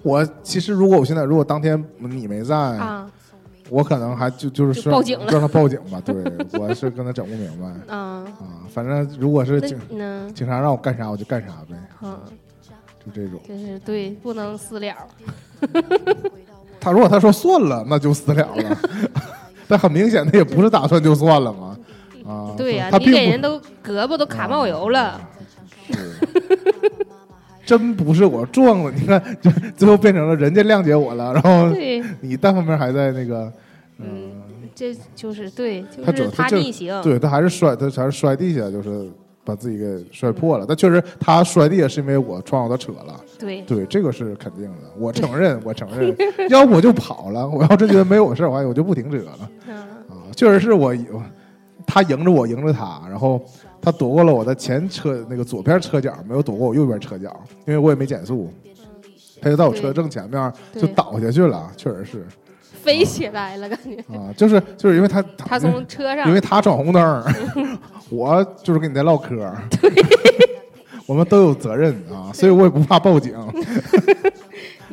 [0.03, 3.09] 我其实如果我现在如果当天你没在，啊
[3.71, 6.03] 我可能还就就是报警了让他报警吧。
[6.05, 6.15] 对，
[6.61, 8.67] 我是跟他整不明白 啊，啊。
[8.69, 12.19] 反正如果是警嗯警察让我干啥我就干啥呗，嗯，
[13.07, 13.41] 就这种。
[13.49, 14.93] 就是对，不能私了。
[16.81, 18.77] 他如果他说算了，那就私了了。
[19.69, 21.72] 但很明显，他也不是打算就算了嘛。
[22.27, 25.31] 啊，对呀、你给人都胳膊都卡冒油了，啊
[25.87, 25.95] 是。
[27.65, 31.69] 真不是我撞了，你看，就最后变成了人家谅解我了，然后，
[32.21, 33.45] 你单方面还在那个，
[33.99, 34.33] 嗯
[34.63, 39.09] 嗯，这就是对，就是要他逆行，对他还是摔，他还是摔地下，就是
[39.45, 40.67] 把自己给摔破了。
[40.69, 43.63] 但确实，他摔地下是因为我撞到他车了，对。
[43.63, 46.15] 对，这个是肯定的，我承 认，我承认。
[46.51, 49.51] 要不我就跑了，我要真觉得没有事儿，我还我就不停车了。
[49.69, 49.77] 嗯。
[49.77, 50.19] 啊。
[50.37, 50.93] 确实是我，
[51.93, 53.39] 他迎着我，迎着他，然后
[53.83, 58.51] 他躲过了我的前车那个左边车角，没有躲过我右边车角，因为我也没减速。
[59.43, 62.27] 他就在我车正前面就倒下去了，确实是
[62.83, 67.25] 飞起来了，感觉啊，就是就是因为他他从车上因为他闯红灯，
[68.09, 69.29] 我就是跟你在唠嗑
[69.79, 69.93] 对，
[71.05, 73.35] 我们都有责任啊，所以我也不怕报警。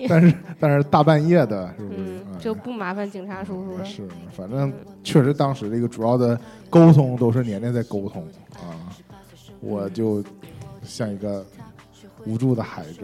[0.08, 2.20] 但是但是大半夜的，是不是？
[2.40, 3.84] 就不麻烦警察叔叔了。
[3.84, 4.72] 是，反正
[5.04, 8.88] 确实当时这个主要的沟通都是年年在沟通啊，
[9.60, 10.24] 我就
[10.84, 11.46] 像一个
[12.26, 13.02] 无助的孩子。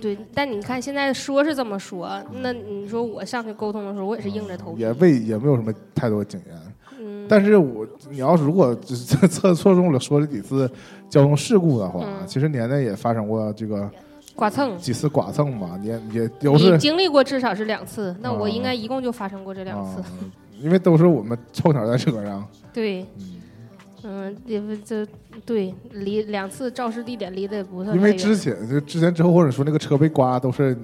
[0.00, 4.80] 对，但你看现在说是这么说，那你说我上去沟通的时候，我也是硬着头皮。
[4.80, 6.56] 也未也没有什么太多经验，
[6.98, 10.70] 嗯，但是我你要是如果只是侧侧重了说了几次
[11.10, 13.90] 交通事故的话，嗯其实年年也发生过这个
[14.34, 18.48] 剐蹭，几次剐蹭吧，也也都你是经历过至少是两次，那我啊。
[18.48, 20.00] 应该一共就发生过这两次。
[20.00, 20.06] 啊，
[20.60, 23.40] 因为都是我们凑巧在车上，对，嗯，
[24.04, 25.06] 嗯，也不这
[25.44, 30.76] 对离两次肇事地点离得也不算因为之前就之前之后或者说那个车被刮都是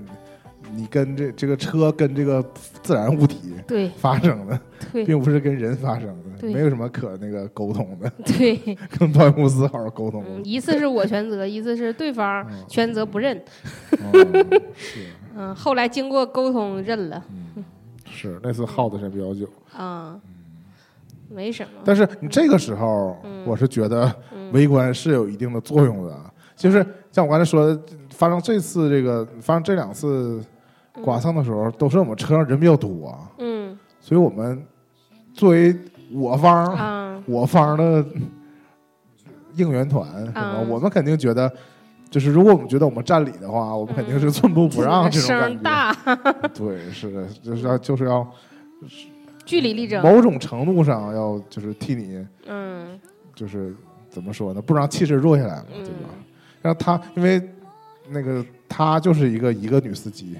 [0.75, 2.45] 你跟这这个车跟这个
[2.83, 3.89] 自然物体对。
[3.97, 4.61] 发生的，
[4.93, 5.05] 对。
[5.05, 6.07] 并不是跟人发生
[6.41, 8.57] 的，没有什么可那个沟通的， 对，
[8.99, 10.25] 跟保险公司好好沟通。
[10.27, 12.65] 嗯，一次是我全责，一次是对方嗯。
[12.69, 13.37] 全责不认。
[13.93, 15.07] 哦 是。
[15.37, 17.23] 嗯，后来经过沟通认了。
[18.05, 20.19] 是，那次耗的时间比较久，啊，
[21.29, 21.71] 没什么。
[21.85, 23.45] 但是你这个时候，嗯。
[23.47, 24.51] 我是觉得嗯。
[24.53, 26.19] 围观是有一定的作用的，
[26.57, 27.81] 就是像我刚才说的，
[28.11, 30.43] 发生这次这个发生这两次
[31.03, 33.79] 剐蹭的时候，都是我们车上人比较多，嗯。
[34.01, 34.63] 所以我们
[35.35, 35.77] 作为
[36.13, 37.23] 我方、啊。
[37.27, 38.05] 我方的
[39.55, 40.67] 应援团，什么啊。
[40.69, 41.53] 我们肯定觉得
[42.11, 45.55] 就是如果我们觉得我们占理的话，我们肯定是寸步不让这种感觉。
[45.55, 45.93] 声大，
[46.55, 48.27] 对，是的，就是要就是要
[49.45, 50.03] 据理力争。
[50.03, 52.99] 某种程度上要就是替你嗯。
[53.35, 53.75] 就是
[54.09, 56.09] 怎么说呢，不让气势弱下来嘛，嗯对吧？
[56.63, 57.41] 让他因为
[58.09, 60.39] 那个他就是一个一个女司机，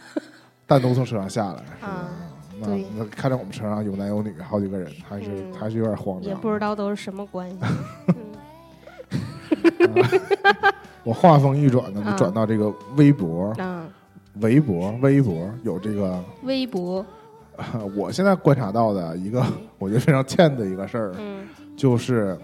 [0.66, 2.08] 单独从车上下来，啊
[2.58, 2.86] 那对。
[2.96, 5.52] 那看着我们车上有男有女，好几个人，还是、嗯。
[5.52, 6.30] 还是有点慌张。
[6.30, 7.56] 也不知道都是什么关系。
[11.04, 13.86] 我话锋一转呢，啊就转到这个微博，嗯，
[14.40, 17.04] 微博，微博有这个，微博，
[17.94, 19.44] 我现在观察到的一个
[19.78, 21.46] 我觉得非常欠的一个事儿，嗯。
[21.76, 22.36] 就是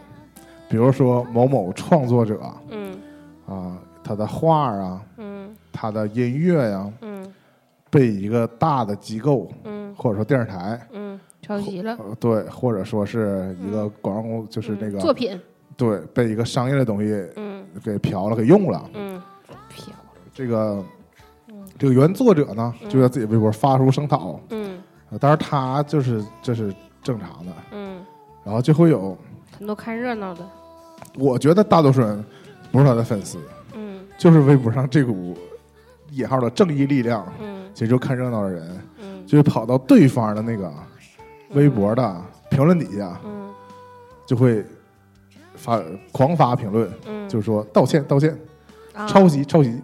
[0.68, 2.96] 比如说某某创作者嗯。
[3.46, 3.76] 啊，
[4.12, 5.56] 他的画儿啊，嗯。
[5.72, 7.32] 他的音乐呀、嗯。
[7.90, 9.94] 被一个大的机构嗯。
[9.96, 11.96] 或者说电视台，嗯，抄袭了。
[11.98, 15.00] 呃对，或者说是一个广告公司，就是那个、嗯。
[15.00, 15.40] 作品，
[15.76, 17.64] 对，被一个商业的东西嗯。
[17.82, 18.82] 给嫖了，给用了。
[20.34, 20.84] 这个
[21.48, 21.64] 嗯。
[21.78, 22.90] 这个原作者呢，嗯。
[22.90, 24.78] 就在自己微博发出声讨，嗯。
[25.20, 28.02] 但是他就是这是正常的，嗯，
[28.44, 29.16] 然后就会有，
[29.58, 30.40] 很多看热闹的，
[31.18, 32.24] 我觉得大多数人
[32.70, 33.42] 不是他的粉丝，嗯
[34.22, 35.36] 就是微博上这股
[36.12, 37.60] 引号的正义力量，嗯。
[37.74, 40.72] 其实就看热闹的人，嗯，就会跑到对方的那个
[41.54, 43.50] 微博的评论底下，嗯。
[44.24, 44.64] 就会
[45.56, 45.82] 发
[46.12, 48.38] 狂发评论，嗯，就是说道歉道歉，
[48.94, 49.08] 啊。
[49.08, 49.76] 抄袭抄袭，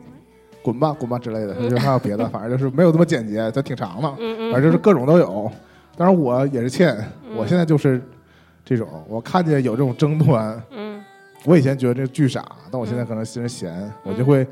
[0.62, 1.68] 滚吧滚吧之类的，嗯。
[1.68, 4.08] 就还有别的， 反正就是没有这么简洁，这挺长的，
[4.52, 5.50] 反正就是各种都有。
[5.96, 6.96] 当然我也是欠，
[7.28, 7.36] 嗯。
[7.36, 8.00] 我现在就是
[8.64, 10.87] 这种，我看见有这种争端，嗯
[11.44, 14.46] 我以前觉得这巨傻，但我现在可能心里闲，我就会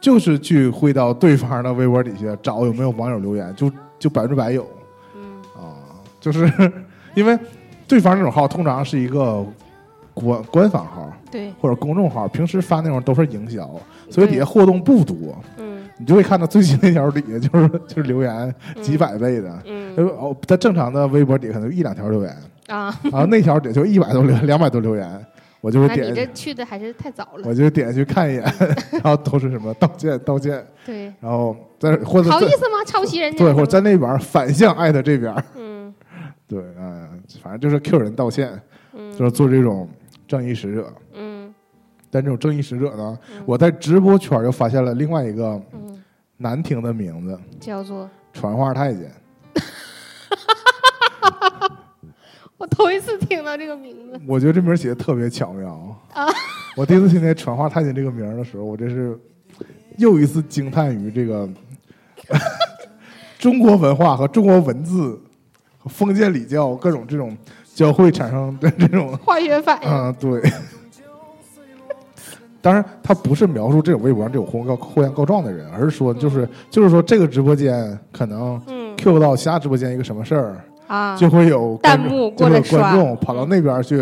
[0.00, 4.66] 就是去会到对方的微博底下找有没有网友留言，就就百分之百有
[5.14, 5.42] 嗯。
[5.56, 5.76] 啊，
[6.20, 6.50] 就是
[7.14, 7.38] 因为
[7.86, 9.44] 对方这种号通常是一个
[10.14, 13.68] 官官方号对，或者公众号，平时发内容都是营销，
[14.08, 14.44] 所以底下对。
[14.44, 15.16] 互动不多，
[15.58, 15.78] 嗯。
[15.98, 19.62] 你就会看到最新那条底下就是 就是留言几百倍的。
[19.66, 19.94] 嗯。
[19.96, 22.34] 呃哦，他正常的微博底下可能一两条留言，
[22.68, 25.26] 啊，然后那条底下就一百多留两百多留言，
[25.60, 28.42] 我就会点你这，去的还是太早了，我就点进去看一眼，
[28.92, 32.84] 然后都是什么道歉道歉，对，然后在或者在好意思吗？
[32.86, 33.38] 抄袭人家？
[33.38, 35.94] 对，或者在那边反向艾特这边，嗯
[36.48, 38.60] 对，嗯、反正就是 Q 人道歉，
[38.94, 39.88] 嗯就是做这种
[40.26, 40.92] 正义使者。
[41.14, 41.52] 嗯
[42.12, 46.02] 但这种正义使者呢，嗯我在直播圈又发现了另外一个嗯，
[46.38, 49.08] 难听的名字叫做——传话太监。
[52.60, 55.70] 我头一次听到这个名字，我觉得这名儿起的特别巧妙
[56.12, 56.26] 啊！
[56.76, 59.18] 我第一次听见“传话太监”这个名儿的时候，我真是
[59.96, 61.48] 又一次惊叹于这个
[63.40, 65.18] 中国文化和中国文字、
[65.78, 67.34] 和封建礼教各种这种
[67.74, 70.42] 交汇产生的这种化学反应， 嗯，对。
[72.60, 83.96] 当然，他不是描述这种微博上这种互告互相告状的人，而是说，就是就是说，这个直播间可能嗯 Q 到其他直播间一个什么事儿，啊，就会有弹幕过来观众跑到那边去，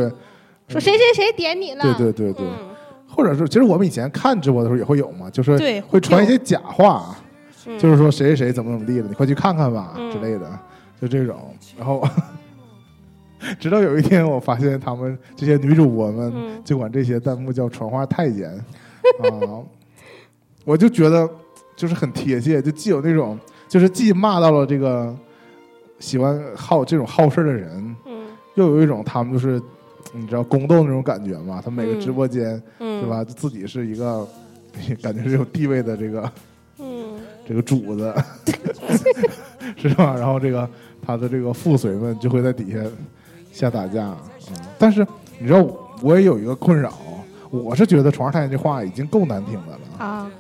[0.69, 2.69] 说谁谁谁点你了，对对对对，嗯。
[3.07, 7.15] 或者是其实我们以前看直播的时候也会有嘛，就是会传一些假话，
[7.67, 7.79] 嗯。
[7.79, 10.11] 就是说谁谁谁怎么怎么地了，你快去看看吧、嗯。
[10.11, 10.51] 之类的，
[10.99, 11.37] 就这种。
[11.77, 12.03] 然后
[13.61, 16.63] 直到有一天，我发现他们这些女主播们嗯。
[16.65, 18.49] 就管这些弹幕叫“传话太监”
[19.21, 19.61] 啊，
[20.65, 21.29] 我就觉得
[21.77, 25.15] 就是很贴切，就既有那种就是既骂到了这个
[25.99, 29.61] 喜欢好这种好事儿的人，嗯又有一种他们就是
[30.13, 32.61] 你知道宫斗那种感觉嘛，他每个嗯直播间。
[32.81, 33.23] 嗯，对吧？
[33.25, 34.27] 就自己是一个
[35.03, 36.33] 感觉是有地位的这个
[36.79, 38.15] 嗯 这个主子，
[39.77, 40.15] 是吧？
[40.17, 40.69] 然后这个
[41.03, 42.79] 他的这个副随们就会在底下
[43.53, 44.17] 瞎打架，
[44.51, 44.57] 嗯。
[44.79, 45.07] 但是
[45.39, 45.65] 你知道，
[46.03, 46.93] 我也有一个困扰，
[47.51, 50.31] 我是觉得“床上太监”这话已经够难听的了，啊，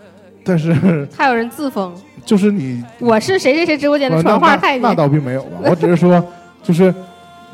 [0.48, 6.24] 但是 还有人自封，就是你我是谁谁谁直播间的呃传话太那那，倒并没有吧，我只是说，
[6.64, 6.92] 就是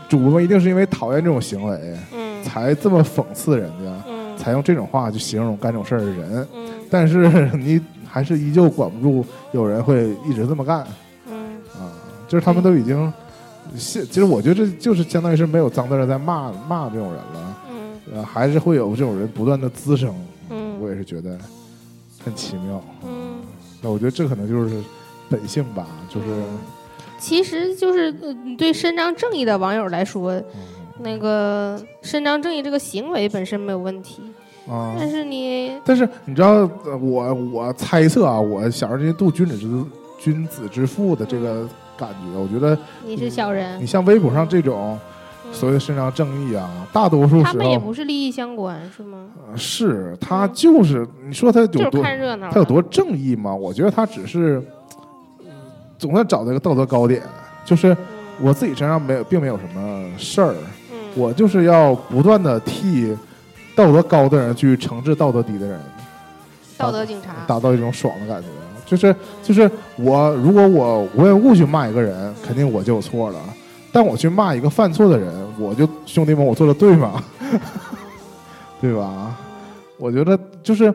[0.08, 6.46] 主播们一定是因为讨厌这种行为，嗯才这么讽刺人家，嗯才用这种话去形容干这种事儿的人。
[6.54, 7.28] 嗯但是
[7.58, 10.86] 你还是依旧管不住有人会一直这么干
[11.28, 11.34] 嗯
[11.74, 11.90] 啊！
[12.28, 13.12] 就是他们都已经，
[13.76, 17.76] 现其实我觉得这就是相当于是没有脏字儿在骂骂这种人了，嗯
[18.14, 20.14] 呃，还是会有这种人不断的滋生，
[20.48, 21.36] 我嗯也是觉得
[22.24, 22.82] 很奇妙。
[23.04, 23.36] 嗯，
[23.82, 24.80] 那我觉得这可能就是
[25.28, 26.26] 本性吧，就是
[27.18, 30.44] 其实就是呃对伸张正义的网友来说，嗯
[31.00, 34.22] 那个伸张正义这个行为本身没有问题，
[34.68, 34.94] 啊。
[34.98, 39.84] 但是你但是你知道，呃我我猜测啊，我小时候这些度君子之
[40.20, 44.98] 君子之腹的这个感觉，我觉得你是小人你，像微博上这种，
[45.54, 49.26] 所谓的伸张正义啊，大多数他们也不是利益相关，是吗？
[49.48, 52.50] 呃是他就是你说他有就是多看热闹。
[52.50, 53.54] 他有多正义吗？
[53.54, 54.60] 我觉得他只是
[55.40, 55.46] 嗯
[55.96, 57.22] 总算找到一个道德高点，
[57.64, 57.96] 就是嗯
[58.42, 60.54] 我自己身上没有，并没有什么事儿，
[60.92, 63.16] 嗯，我就是要不断的替
[63.76, 65.80] 道德高的人去惩治道德低的人，
[66.76, 67.32] 道德警察。
[67.46, 68.48] 达到一种爽的感觉。
[68.86, 73.40] 就是就是我，如果我无缘无故去骂一个人，肯定我就有错了。
[73.90, 77.22] 但我去骂一个犯错的人，我就兄弟们，我做的对吗？
[78.80, 79.36] 对吧？
[79.98, 80.92] 我觉得就是，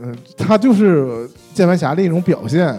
[0.00, 2.78] 嗯、他就是键盘侠的一种表现。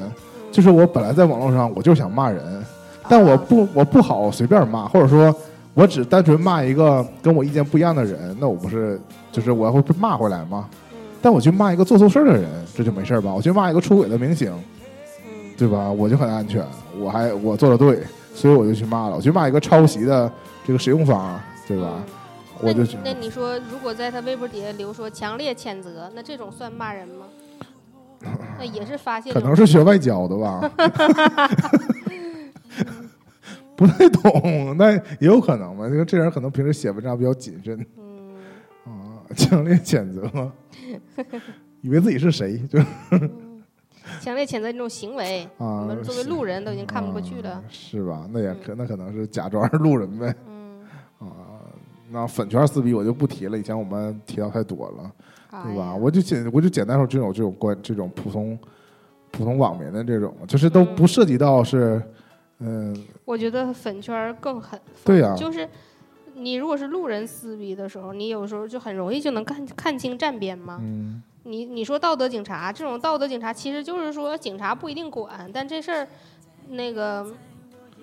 [0.51, 2.65] 就是我本来在网络上，我就想骂人，
[3.07, 5.33] 但我不我不好随便骂，或者说
[5.75, 8.99] 我只单纯骂一个跟我意见不一样的人，那我不是
[9.31, 10.67] 就是我要会被骂回来吗？
[10.91, 13.33] 嗯但我去骂一个做错事儿的人，这就没事儿吧？
[13.33, 14.51] 我去骂一个出轨的明星，
[15.27, 15.91] 嗯对吧？
[15.91, 16.65] 我就很安全，
[16.97, 17.99] 我还我做的对，
[18.33, 19.17] 所以我就去骂了。
[19.17, 20.31] 我去骂一个抄袭的
[20.69, 22.03] 这个使用法，对吧？
[22.05, 22.13] 嗯
[22.61, 27.25] 我就那你那你说，如果在他微博底下留说强烈谴责，那这种算骂人吗？
[28.59, 29.31] 那也是发泄。
[29.33, 30.69] 可能是学外交的吧
[33.75, 35.87] 不太懂，那也有可能吧。
[35.87, 38.35] 因为这人可能平时写文章比较谨慎嗯
[38.85, 40.51] 啊，强烈谴责，
[41.81, 42.77] 以为自己是谁，就
[43.09, 43.63] 嗯
[44.21, 47.63] 强烈谴责这种行为，啊我们作为路人都已经看不过去了啊。
[47.69, 48.27] 是吧？
[48.33, 50.35] 那也可那可能是假装是路人呗。
[52.11, 55.11] 那粉圈撕逼我就不提了，以前我们提到太多了。
[55.51, 55.93] 对吧？
[55.93, 58.55] 哎我就简我就简单说这种这种关这种普通
[59.31, 61.99] 普通网民的这种，就是都不涉及到是，
[62.59, 62.95] 嗯、
[63.25, 64.79] 我觉得粉圈更狠。
[65.03, 65.67] 对呀就是
[66.35, 70.77] 你如果是路人撕逼的时候，你有时候就很容易就能看看清站边嘛。
[70.83, 76.07] 嗯，你你说道德警察这种道德警察，其实就是说警察不一定管，但这事儿
[76.67, 77.25] 那个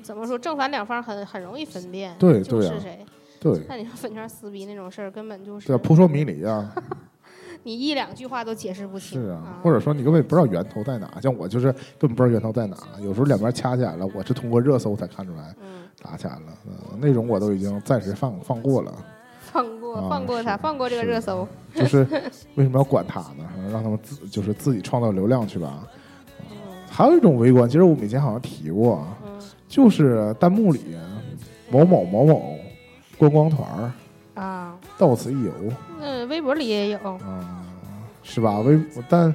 [0.02, 3.07] 怎么说，正反两方很很容易分辨，对就是谁。
[3.55, 6.74] 对，那你说粉圈撕逼那种事儿，根本就是扑朔迷离啊，
[7.62, 9.20] 你一两句话都解释不清。
[9.20, 18.92] 是啊，或者说你根本不知道源头在哪，像我就是根本不知道源头在哪，有时候两边掐起来了，我是通过热搜才看出来嗯，打起来了，嗯，那种我都已经暂时放放过了，
[19.40, 21.47] 放过啊放过他，是放过这个热搜。
[21.74, 21.99] 就是
[22.55, 23.49] 为什么要管他呢？
[23.70, 25.86] 让他们自就是自己创造流量去吧。
[26.51, 26.57] 嗯
[26.88, 29.38] 还有一种围观，其实我们以前好像提过，嗯
[29.68, 30.97] 就是弹幕里
[31.68, 32.55] 某某某某
[33.19, 33.93] 观光团儿
[34.41, 35.53] 啊，到此一游
[35.99, 37.64] 那微博里也有，啊、
[38.23, 38.59] 是吧？
[38.59, 39.35] 微但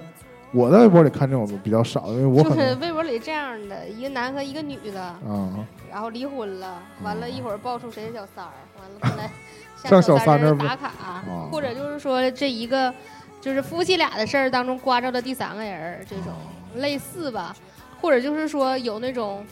[0.52, 9.32] 我在微博里看这种比较少，因为我就是微博里这样的一个男和一个女的，啊、然后离婚了，完了一会儿爆出谁是小三儿，完了后来
[9.90, 11.50] 上小三那儿打卡，啊。
[11.52, 12.94] 或者就是说这一个
[13.40, 16.34] 就是夫妻俩的事儿当中刮着的第三个人儿，这种
[16.76, 17.56] 类似吧，
[18.00, 19.44] 或者就是说有那种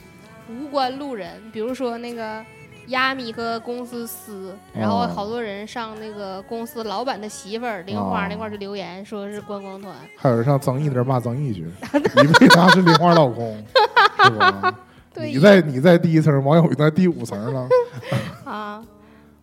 [0.47, 2.45] 无关路人，比如说那个。
[2.89, 13.55] 亚米和公司撕，然后哦好多人上那个公司老板的媳妇儿玲花哦那块儿就留言，说是观光团， 还有人上曾毅那儿骂曾毅去， 你为啥是玲花老公，
[14.23, 14.73] 是吧？
[15.13, 17.67] 对你在你在第一层，王小宇在第五层了。
[18.45, 18.83] 啊，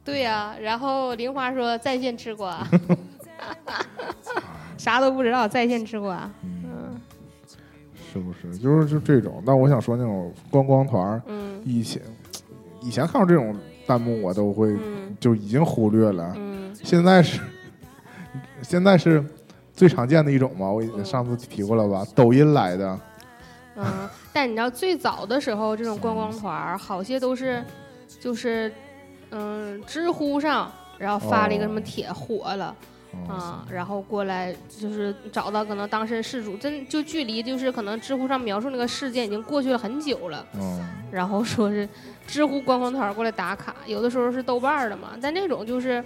[0.04, 2.66] 对呀、然后玲花说在线吃瓜，
[4.78, 6.30] 啥都不知道，在线吃瓜。
[6.42, 7.00] 嗯
[8.12, 8.56] 是不是？
[8.56, 9.42] 就是就这种。
[9.44, 12.00] 那我想说那种观光团，嗯以前
[12.86, 13.54] 以前看到这种
[13.86, 16.32] 弹幕，我都会嗯就已经忽略了。
[16.36, 17.40] 嗯现在是
[18.62, 19.24] 现在是
[19.72, 22.06] 最常见的一种嘛，我已经嗯上次提过了吧？
[22.14, 23.00] 抖音来的，
[23.76, 27.62] 嗯，但你知道最早的时候，这种观光团儿好些都是
[28.20, 28.72] 就是
[29.30, 32.74] 嗯知乎上，然后发了一个什么帖火了。
[33.28, 41.88] 嗯啊，然后过来就是找到可能当事事主，真就距离就是可能知乎上描述那个事件已经过去了很久了，嗯，然后说是
[42.26, 46.02] 知乎官方团过来打卡，有的时候是豆瓣的嘛，但那种就是，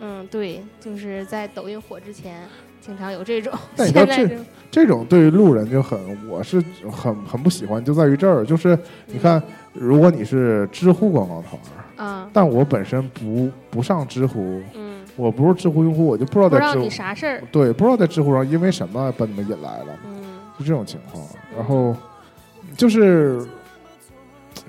[0.00, 2.42] 嗯，对，就是在抖音火之前，
[2.80, 3.52] 经常有这种。
[3.76, 5.98] 但你知道这现在就这种对于路人就很，
[6.28, 6.62] 我是
[6.92, 11.58] 很很不喜欢，就在于这儿，就是你看，如果你是知乎官方团
[11.96, 20.14] 儿，啊，但我本身不不上知乎，嗯，我不是知乎用户，我就不知道不知道你在知乎啥事儿，对，不知道在知乎上因为什么把你们引来了，嗯
[20.58, 21.22] 就这种情况。
[21.54, 21.94] 然后
[22.76, 23.44] 就是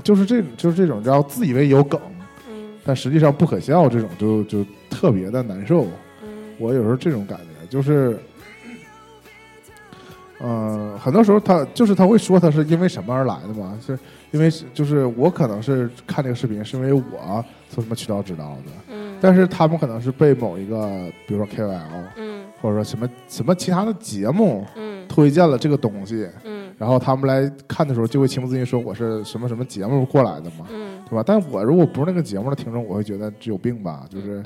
[0.04, 2.02] 就是这就是这种叫自以为有梗，
[2.50, 5.86] 嗯但实际上不可笑，这种就就特别的难受。
[6.24, 8.20] 嗯我有时候这种感觉就是。
[10.42, 14.00] 嗯、很多时候他就是他会说他是因为什么而来的嘛，是
[14.32, 21.80] 因为就是我可能是看这个视频是因为我从什么渠道知道的，嗯，但是他们可能是被某一个比如说 KOL
[22.18, 22.40] 嗯。
[22.62, 25.08] 或者说什么什么其他的节目嗯。
[25.08, 26.72] 推荐了这个东西，嗯。
[26.78, 31.00] 然后他们来看的时候就会情不自禁说我是什么什么节目过来的嘛，嗯。
[31.10, 31.24] 对吧？
[31.26, 34.44] 但我如果不是那个节目的听众，我会觉得这有病吧，就是，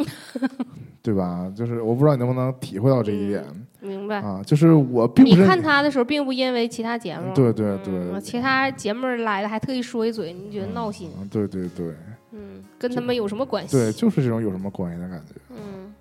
[1.02, 1.52] 对吧？
[1.56, 3.44] 就是我不知道你能不能体会到这一点、
[3.82, 4.22] 明白。
[4.22, 11.10] 啊，就是我并不你看他的时候，并不因为其他节目，对对对嗯其他节目来的还特意说一嘴，你觉得闹心？
[11.20, 11.94] 嗯对对对
[12.34, 13.78] 嗯，跟他们有什么关系？
[13.78, 15.94] 对，就是这种有什么关系的感觉，嗯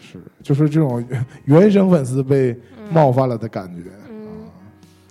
[0.00, 1.06] 是就是这种
[1.44, 3.90] 原生粉丝被嗯冒犯了的感觉。
[4.08, 4.46] 嗯，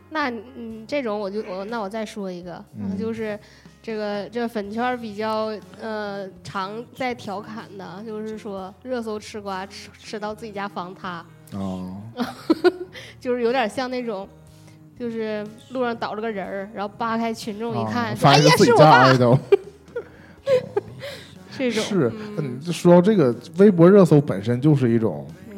[0.10, 3.38] 那嗯，这种我就我那我再说一个，嗯就是
[3.84, 12.02] 这个这个粉圈比较呃常在调侃的，就是说热搜吃瓜吃吃到自己家房塌，哦，
[13.20, 14.28] 就是有点像那种。
[15.00, 19.40] 就是路上倒了个人儿，然后扒开群众一啊看，哎呀，现自己家是我爸。
[21.58, 25.58] 这种是，嗯嗯，就说到这个微博热搜本身就是一种嗯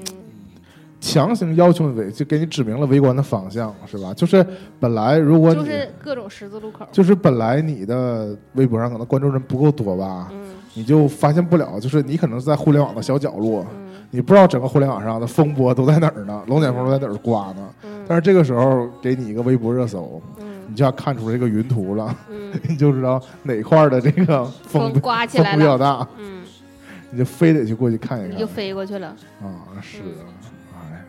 [1.01, 4.13] 强行要求你围，就给你指明了围观的方向，是吧？
[4.13, 4.45] 就是
[4.79, 10.39] 本来如果你就是各种十字路口，就是本来你的微博上可能关注人不够多吧，嗯
[10.75, 17.69] 你就发现不了，就是你可能是在互联网的小角落，嗯你不知道整个互联网上的风波都在哪儿呢，龙卷风都在哪儿刮呢。
[17.83, 26.43] 嗯但是这个时候给你一个微博热搜，嗯你就要看出这个云图了，嗯， 你就知道哪块儿的这个风风刮起来了，比较大，嗯，
[27.09, 28.32] 你就非得去过去看一看。
[28.32, 29.07] 你就飞过去了，
[29.41, 29.65] 啊！
[29.82, 30.13] 是嗯，
[30.76, 31.03] 哎，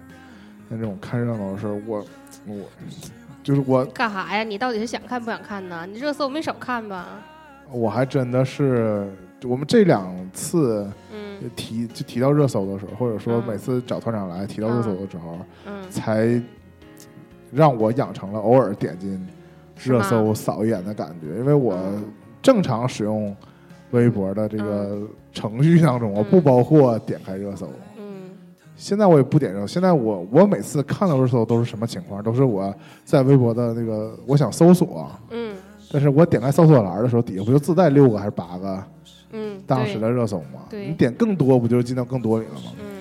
[0.68, 2.04] 像这种看热闹的事儿，我
[2.46, 2.56] 我
[3.42, 4.42] 就是我干啥呀？
[4.42, 5.86] 你到底是想看不想看呢？
[5.86, 7.06] 你热搜没少看吧？
[7.70, 9.08] 我还真的是
[9.44, 11.28] 我们这两次嗯。
[11.56, 13.44] 提就提到热搜的时候，或者说嗯。
[13.46, 16.38] 每次找团长来提到热搜的时候，嗯，才
[17.50, 19.26] 让我养成了偶尔点进
[19.82, 21.38] 热搜扫一眼的感觉。
[21.38, 22.04] 因为我嗯
[22.42, 23.34] 正常使用
[23.90, 24.98] 微博的这个
[25.32, 27.66] 程序当中，我不嗯包括点开热搜。
[27.98, 28.30] 嗯
[28.76, 32.22] 现在我也不点热搜，现在我我每次看到热搜都是什么情况？
[32.22, 32.74] 都是我
[33.04, 35.54] 在微博的那个我想搜索，嗯
[35.92, 38.82] 但是我点开搜索栏的时候，底下不就自带六个还是八个
[39.32, 40.62] 嗯，当时的热搜吗？
[40.70, 42.72] 你点更多不就进到更多里了吗？
[42.80, 42.99] 嗯，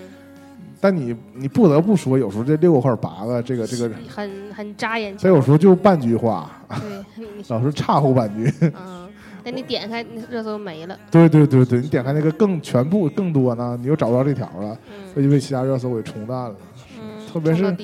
[0.80, 5.30] 但你你不得不说，有时候这六个或者八个，这个这个，很很扎眼它球。
[5.30, 8.52] 有时候就半句话，对， 老是岔乎半句。
[8.62, 9.08] 嗯，
[9.44, 10.98] 等你点开那热搜没了。
[11.12, 14.78] 对对对对，你点开那个更全部更多呢，你又找不着这条了，
[15.16, 16.56] 那嗯就被其他热搜给冲淡了。
[17.00, 17.76] 嗯，特别是。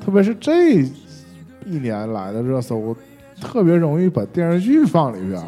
[0.00, 0.76] 特别是这
[1.66, 2.96] 一年来的热搜，
[3.42, 5.42] 特别容易把电视剧放里边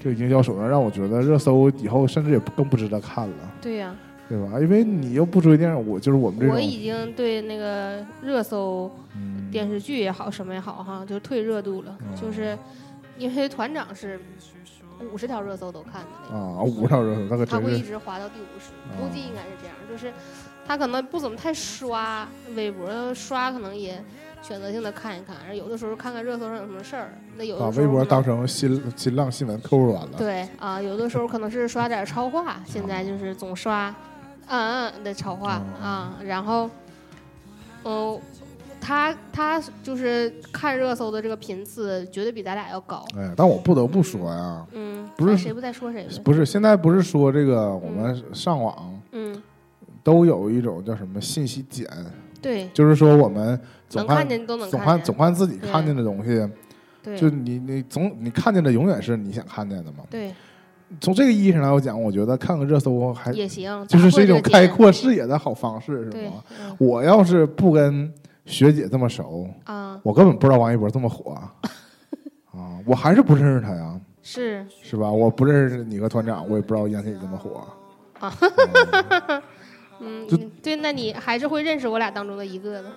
[0.00, 3.94] 这个营销手段让我觉得热搜以后甚至也更不值得看了，对呀，
[4.28, 4.60] 对吧？
[4.60, 11.96] 因为你又不追电视，我就是我们这种我，已经对那个热搜嗯，电视剧也好，什么也好哈，就退热度了。
[12.00, 12.56] 嗯就是
[13.16, 14.20] 因为团长是
[15.12, 16.38] 五十条热搜都看的那个。
[16.38, 20.12] 啊，五十条热搜，那可他会一直滑到第五十，哦估计应该是这样，就是
[20.66, 24.02] 他可能不怎么太刷微博，刷可能也
[24.42, 30.18] 选择性的看一看，然后有的时候看看热搜上有什么事儿，那有把的时候可能微博当成新新浪新闻扣入完了。
[30.18, 33.94] 对啊，有的时候可能是刷点超话，现在就是总刷
[34.48, 36.68] 嗯嗯的超话啊，然后
[37.84, 38.20] 嗯。
[38.80, 49.42] 他他就是看热搜的这个频次绝对比咱俩要高，哎，但我不得不说呀，嗯，不是谁不在说谁，不是现在不是说这个我们上网嗯，
[50.02, 51.86] 都有一种叫什么信息茧，
[52.40, 56.48] 对，就是说我们总看见都能总看，总看自己看见的东西，
[57.02, 60.04] 对就你你总你看见的永远是你想看见的嘛。
[60.08, 60.32] 对
[61.00, 68.12] 从这个意义上来讲，我觉得看个热搜还也行，就是是一种开阔视野的好方式，是吗？，嗯我要是不跟
[68.46, 71.32] 学姐这么熟，啊，我根本不知道王一博这么火
[72.52, 75.10] 啊， 我还是不认识他呀，是是吧？
[75.10, 77.66] 我不认识你和团长，我也不知道杨千玺这么火
[78.18, 78.34] 啊
[80.00, 80.26] 嗯
[80.62, 82.90] 对，那你还是会认识我俩当中的一个的，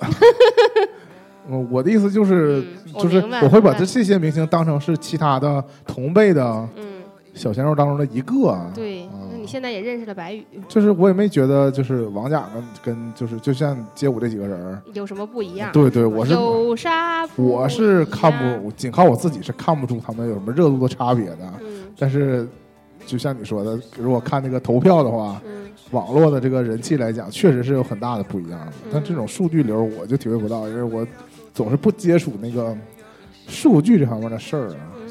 [1.48, 6.44] 嗯我的意思就是，嗯就是我会把这这些明星当成是其他的同辈的
[6.76, 6.95] 嗯，
[7.36, 8.58] 小鲜肉当中的一个。
[8.74, 12.46] 对，啊那你现在也认识了白宇，就是我也没觉得，就是王甲
[12.82, 15.70] 跟跟就是就像街舞这几个人，有什么不一样？
[15.72, 17.24] 对对，我是有啥？
[17.36, 21.38] 我是看不，仅靠我自己是看不出他们有什么热度的差别的。
[21.60, 22.48] 嗯但是，
[23.06, 28.72] 就像你说的，如果看那个投票的话，嗯网络的这个人气来讲，确实是有很大的不一样的。
[28.84, 31.06] 嗯但这种数据流我就体会不到，因为我
[31.52, 32.76] 总是不接触那个
[33.46, 34.76] 数据这方面的事儿啊。
[34.98, 35.02] 嗯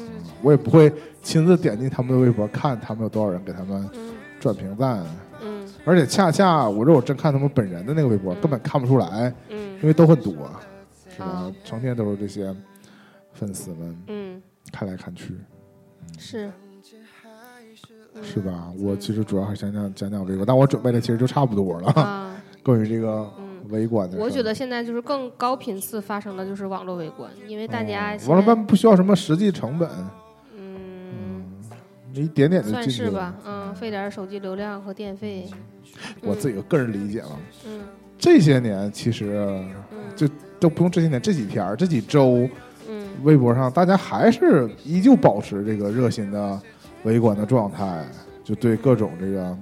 [0.42, 0.92] 我也不会
[1.26, 5.04] 亲自点进他们的微博看他们有多少人给他们嗯转评赞，
[5.42, 10.32] 嗯而且恰恰我如果真看他们本人的那个微博，嗯根本看不出来，因嗯为都很多，
[11.10, 11.52] 是吧啊？
[11.64, 12.54] 成天都是这些
[13.32, 14.40] 粉丝们嗯，
[14.72, 15.36] 看来看去，
[16.16, 16.48] 是
[18.14, 18.72] 嗯是吧？
[18.78, 23.44] 我其实主要还是想讲讲讲微博，但我准备的其实就差不多了，啊，关于这个嗯。
[23.70, 24.16] 围观的。
[24.18, 30.08] 我觉得现在就是更高频次发生的就是网络围观，因为大家嗯网络办不需要什么实际成本，嗯，
[32.22, 33.34] 一点点的算进去了是吧，。
[33.46, 35.46] 嗯，费点儿手机流量和电费。
[36.20, 37.80] 我自己个个人理解嘛，嗯
[38.18, 39.46] 这些年其实
[39.90, 42.48] 嗯就都不用这些年，这几天儿这几周，
[42.88, 46.60] 嗯微博上大家还是依旧保持这个热心的
[47.04, 48.04] 围观的状态，
[48.44, 49.56] 就对各种这个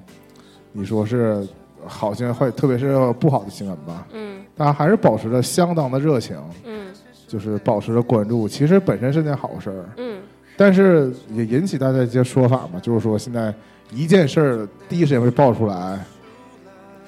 [0.72, 1.46] 你说是
[1.86, 6.86] 好新闻坏，特别是不好的新闻吧，嗯大家还是保持着相当的热情，嗯
[7.28, 8.48] 就是保持着关注。
[8.48, 10.20] 其实本身是件好事儿，嗯
[10.56, 13.52] 但是也引起大家一些说法嘛，就是说现在
[13.90, 15.98] 一件事儿第一时间会爆出来，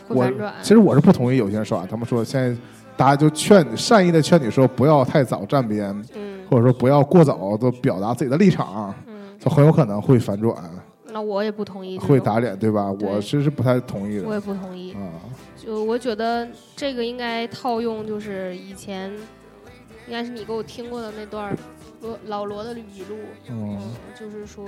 [0.09, 0.55] 我会反转。
[0.63, 2.61] 其实我是不同意有些人说啊，他们说现在
[2.97, 10.55] 大家就劝善意的劝你说不要太早站边，嗯或者说不要过早的表达自己的立场，嗯，就很有可能会反转，
[11.13, 12.95] 那我也不同意，会打脸，对吧？
[12.99, 14.93] 对我其实是不太同意的我也不同意。
[14.93, 14.99] 啊。
[15.57, 19.11] 就我觉得这个应该套用，就是以前
[20.07, 21.57] 应该是你给我听过的那段儿
[22.07, 23.17] 罗老罗的语录，
[24.19, 24.67] 就是说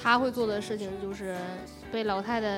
[0.00, 1.34] 他会做的事情就是
[1.90, 2.48] 被老太太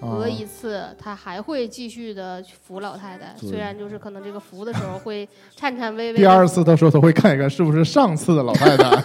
[0.00, 0.14] 啊。
[0.18, 3.50] 讹一次，他还会继续的扶老太太，对。
[3.50, 6.18] 虽然就是可能这个扶的时候会颤颤巍巍地。
[6.18, 9.02] 第二次的时候，他会看一看是不是上次的老太太，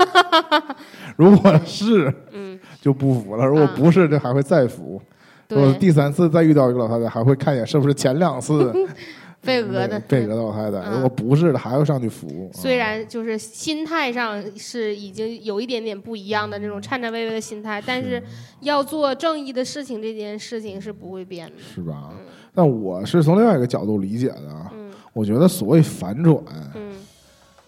[1.17, 3.73] 如果是嗯，就不扶了，如果啊。
[3.75, 5.01] 不是，这还会再扶。
[5.49, 8.71] 如果对，第三次再遇到一个老太太，还会看一眼是不是前两次
[9.43, 10.77] 被讹的那个被讹的老太太。
[10.77, 12.49] 嗯如果不是的，还要上去扶。
[12.53, 18.21] 虽啊然就是心态上是已经有一点点不一样的那种颤颤巍巍的心态，但是
[18.61, 21.53] 要做正义的事情，这件事情是不会变的。
[21.59, 22.09] 是吧？
[22.11, 22.17] 嗯
[22.55, 26.37] 但我是从另外一个角度理解的啊，嗯我觉得所谓反转，
[26.75, 26.93] 嗯，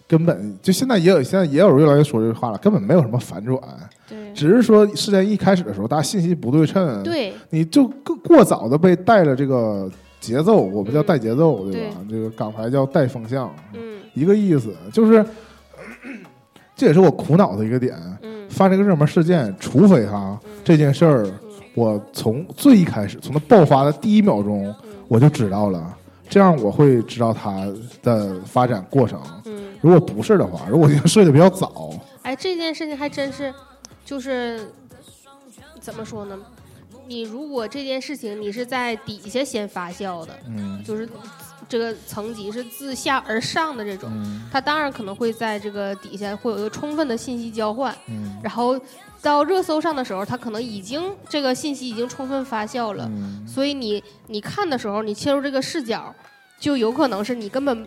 [0.06, 3.60] 根本就现在也有现在也有人越来越说这句话了，根本没有什么反转，
[4.08, 9.90] 对只是说事件一开始的时候，大家信息不对称，对你就过过早的被带了这个
[10.26, 11.96] 节奏，我们叫带节奏，对吧？
[12.10, 15.24] 这个港台叫带风向，嗯一个意思，就是
[16.74, 17.96] 这也是我苦恼的一个点。
[18.22, 21.32] 嗯发这个热门事件，除非哈嗯这件事儿，嗯
[21.74, 25.96] 我从最一开始，从它爆发的第一秒钟，嗯我就知道了，
[26.28, 27.66] 这样我会知道它
[28.02, 29.20] 的发展过程。
[29.44, 31.90] 嗯，如果不是的话，如果已经睡得比较早，
[32.22, 33.52] 哎，这件事情还真是，
[34.04, 34.60] 就是
[35.80, 36.38] 怎么说呢？
[37.06, 40.82] 你如果这件事情你是在底下先发酵的，嗯。
[40.84, 41.08] 就是
[41.68, 44.42] 这个层级是自下而上的这种，嗯。
[44.52, 48.38] 它当然可能会在这个底下会有一个充分的信息交换，嗯。
[48.42, 48.78] 然后
[49.22, 56.14] 到热搜上的时候，它可能已经这个信息已经充分发酵了，嗯，所以你你看的时候，你切入这个视角，
[56.60, 57.86] 就有可能是你根本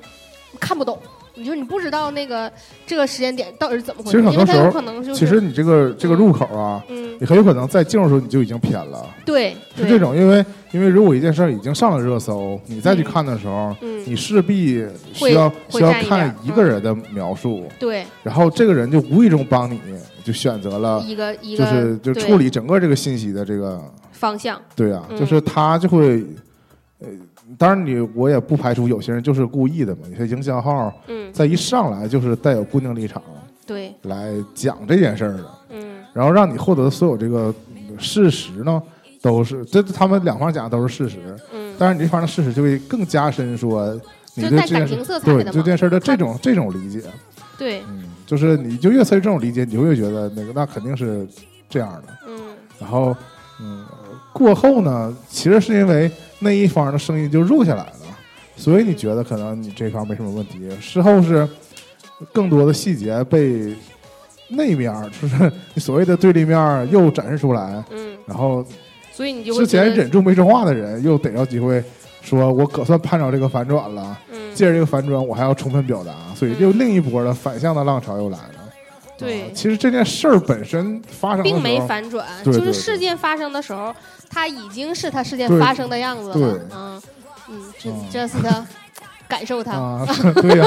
[0.59, 0.99] 看不懂，
[1.39, 2.51] 你就你不知道那个
[2.85, 9.85] 这个时间点到底是怎么回事，因为它有实很多时候可能就是其实你这个这个入口啊，嗯，你很有可能在进入的时候你就已经偏了，对，对。
[9.85, 19.79] 是这，种，因为因为如果一件事儿已经上了热搜，你再去看的时候，嗯，你势必需要需要看一个人的描述，对，然后这个人就无意中帮你
[20.23, 23.81] 就选择了，一个一个就是就处理整个这个信息的这个，
[24.11, 25.17] 方向，对啊，嗯。
[25.17, 26.23] 就是他就会，
[26.99, 27.07] 呃，
[27.57, 33.21] 当然你我也不排除有些人就是故意的嘛，有些营销号嗯，在一上来就是带有固定立场
[33.65, 35.99] 对，来讲这件事儿的，嗯。
[36.13, 38.81] 然后让你获得的所有这个嗯事实呢，
[39.21, 43.93] 都是这他们两方讲的都是事实，嗯，但是你这方的事实就会更加深说
[44.35, 47.03] 你就对这件事带感情色彩对这件事的这种这种理解，
[47.57, 51.27] 对，嗯，就是你就越随这种理解，你就越觉得那个那肯定是
[51.69, 52.13] 这样的。
[52.27, 52.39] 嗯。
[52.79, 53.13] 然后，
[53.59, 53.85] 嗯，
[54.31, 57.93] 过后呢，其实是因为那一方的声音就入下来了，
[58.55, 60.69] 所以你觉得可能你这方没什么问题。
[60.81, 61.47] 事后是
[62.33, 63.75] 更多的细节被
[64.47, 68.65] 那面儿，就是你所谓的对立面又展示出来，嗯，然后
[69.11, 71.83] 所以你就之前忍住没说话的人又逮着机会
[72.21, 74.17] 说，我可算盼着这个反转了。
[74.31, 78.45] 嗯，借着这个反转，我还要充分表达，所以又另一波的反向的浪潮又来了。
[79.17, 83.93] 对啊其实这件事儿本身发生并没反转，就是事件发生的时时候，
[84.29, 86.33] 它已经是他事件发生的样子了。
[86.33, 86.43] 对。
[86.75, 87.01] 嗯
[87.51, 88.65] 嗯，这是他
[89.27, 89.71] 感受他。
[89.71, 90.05] 啊，
[90.41, 90.65] 对呀、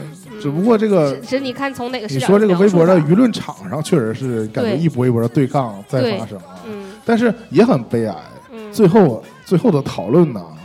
[0.00, 0.40] 嗯。
[0.40, 6.92] 只不过这个只是你看从哪个视角你说这个微博的舆论场上，确实是感觉一波一波的对抗在发生啊，嗯。
[7.04, 8.16] 但是也很悲哀。
[8.50, 10.61] 嗯，最后最后的讨论呢，嗯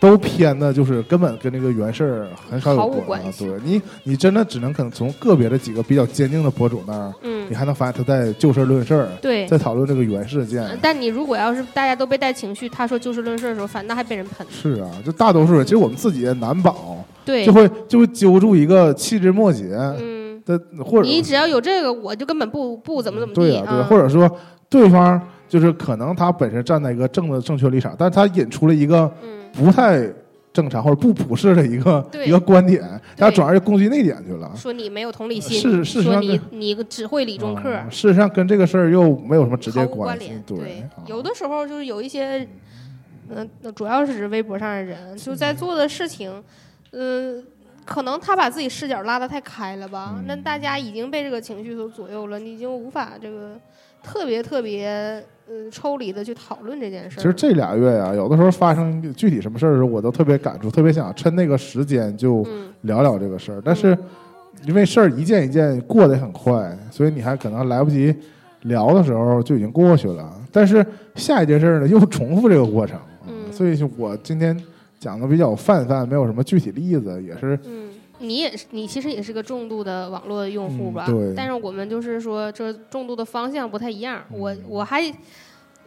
[0.00, 9.46] 都偏的就是根本跟那个原事儿很少有关啊对你，你真的只能可能从个别的几个比较坚定的博主那儿，嗯你，还能发现他在就事论事儿，对。
[9.46, 10.62] 在讨论这个原事件。
[10.64, 14.46] 嗯但你如果要是大家都被带情绪，他说就事论事的时候，反倒还被人喷。
[14.50, 19.64] 是啊，就大多数人，其实我们自己也难保，对就，会就会揪住一个细枝末节
[19.98, 24.30] 嗯，的，或者你只要有这个，我就根本不不怎么怎么地对呀、对，或者说
[24.68, 30.06] 对方就是可能他本身站在一个正的正确立场，但是他引出了一个嗯不太
[30.52, 32.82] 正常或者不普世的一个一个观点，
[33.16, 34.50] 他转而就攻击那点去了。
[34.56, 40.34] 说你没有同理心，是事实说你你只会理中客，啊事实上跟这个事儿又没有什么直接关联。。
[40.34, 42.46] 系对，啊有的时候就是有一些，
[43.30, 46.42] 嗯、主要是指微博上的人就在做的事情，
[46.92, 47.44] 嗯、
[47.84, 50.14] 可能他把自己视角拉得太开了吧？
[50.16, 53.54] 嗯那大家已经被这个情绪所左右了，你已经无法这个
[54.02, 57.22] 特别特别呃抽离的去讨论这件事儿。
[57.22, 63.62] 其实这俩月啊、有的时候发生具体什么事儿的时候，我都特别感触，特别想趁那个时间就嗯，聊聊这个事儿。
[63.64, 63.96] 但是
[64.66, 68.14] 因为事儿一件一件过得很快，所以你还可能来不及
[68.62, 70.32] 聊的时候就已经过去了。
[70.50, 70.84] 但是
[71.14, 74.60] 下一件事儿呢，又重复这个过程，嗯所以我今天
[74.98, 77.88] 讲的比较泛泛，没有什么具体例子，也是嗯，
[78.20, 81.06] 你也是，你其实也是个重度的网络用户吧？
[81.08, 84.24] 嗯对但是我们就是说，这重度的方向不太一样。
[84.30, 85.02] 我嗯我还，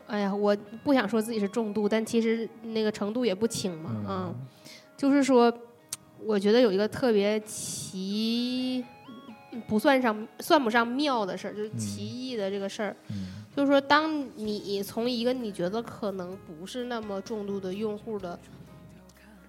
[0.08, 3.92] 哎呀，我不想说自己是重度，但其实那个程度也不轻嘛。
[4.00, 4.36] 嗯啊，
[4.98, 5.52] 就是说，
[6.26, 8.84] 我觉得有一个特别奇，
[9.68, 12.96] 不算上算不上妙的事儿，就是奇异的这个事儿。
[13.10, 18.40] 嗯就是说，当你从一个你觉得可能不是那么重度的用户的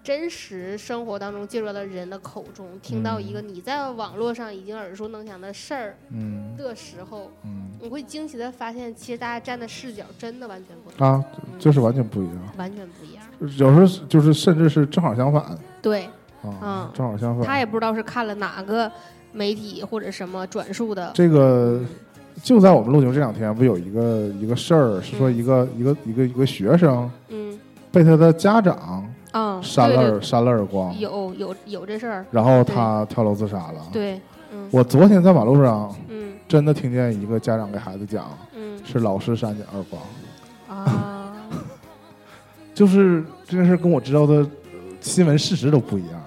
[0.02, 11.24] 真实生活当中进入的人的口中，听到一个你在网络上已经耳熟能详的事儿嗯的时候，嗯你会惊奇的发现，其实大家站的视角真的完全不同，啊，
[11.58, 12.36] 就是完全不一样。
[12.56, 13.24] 完全不一样。
[13.40, 16.02] 有时候就是甚至是正好相反对
[16.42, 17.46] 啊嗯，正好相反。
[17.46, 18.90] 他也不知道是看了哪个
[19.32, 21.80] 媒体或者什么转述的，这个
[22.42, 27.56] 就在我们录节目这两天，不有一个一个事儿，是说一个、一个一个一个学生嗯
[27.92, 30.10] 被他的家长啊，扇了对对。
[30.12, 33.80] 耳扇了耳光，有有有这事儿，然后他跳楼自杀了。
[33.92, 34.20] 对，
[34.52, 34.68] 嗯。
[34.70, 36.32] 我昨天在马路上嗯。
[36.48, 38.78] 真的听见一个家长给孩子讲，嗯。
[38.84, 40.02] 是老师扇你耳光，
[40.68, 41.34] 啊，
[42.74, 44.48] 就是这件事跟我知道的呃
[45.00, 46.21] 新闻事实都不一样。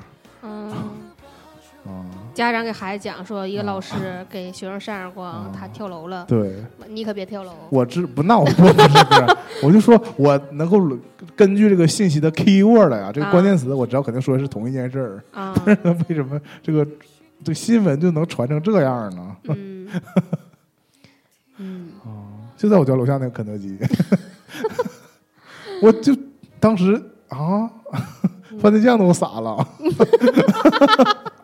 [2.36, 3.94] 家长给孩子讲说，一个老师
[4.30, 7.54] 给学生扇耳光，啊他跳楼了，对，你可别跳楼。
[7.70, 10.78] 我知不那我不不是不是，我就说我能够
[11.34, 15.24] 根据这个信息的 keyword 呀，这个啊关键词，我知道肯定说的是同一件事儿。
[15.32, 15.56] 啊，
[16.10, 16.86] 为什么这个
[17.42, 19.36] 这新闻就能传成这样呢？
[19.48, 19.90] 嗯。
[21.58, 21.88] 嗯，
[22.58, 23.80] 就在我家楼下那个肯德基，
[25.82, 26.14] 我就
[26.60, 27.72] 当时啊，
[28.60, 29.66] 番茄酱都洒了，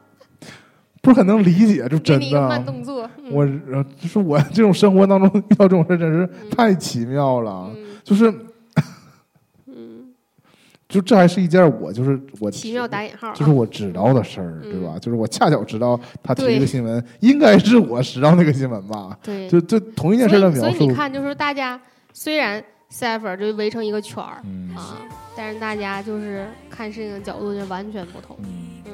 [1.02, 2.60] 不是很能理解，就给真的。
[2.66, 3.10] 动作。
[3.18, 7.72] 嗯我呃就是我 这种生活当中遇到这种事，真是太奇妙了。
[7.76, 8.34] 嗯就是
[9.68, 10.12] 嗯，
[10.90, 14.98] 就这还是一件我就是我奇妙打引号啊，就是我知道的事儿，嗯对吧？
[15.00, 19.18] 就是我恰巧知道他提对这个新闻，应该是我知道那个新闻吧？
[19.24, 21.80] 对，就就同一件事的描述所以所以你，看，就是大家
[22.12, 24.98] 虽然 cipher 就围成一个圈儿嗯啊，
[25.38, 28.36] 但是大家就是看事情的角度就完全不同。
[28.44, 28.48] 嗯，
[28.88, 28.94] 嗯，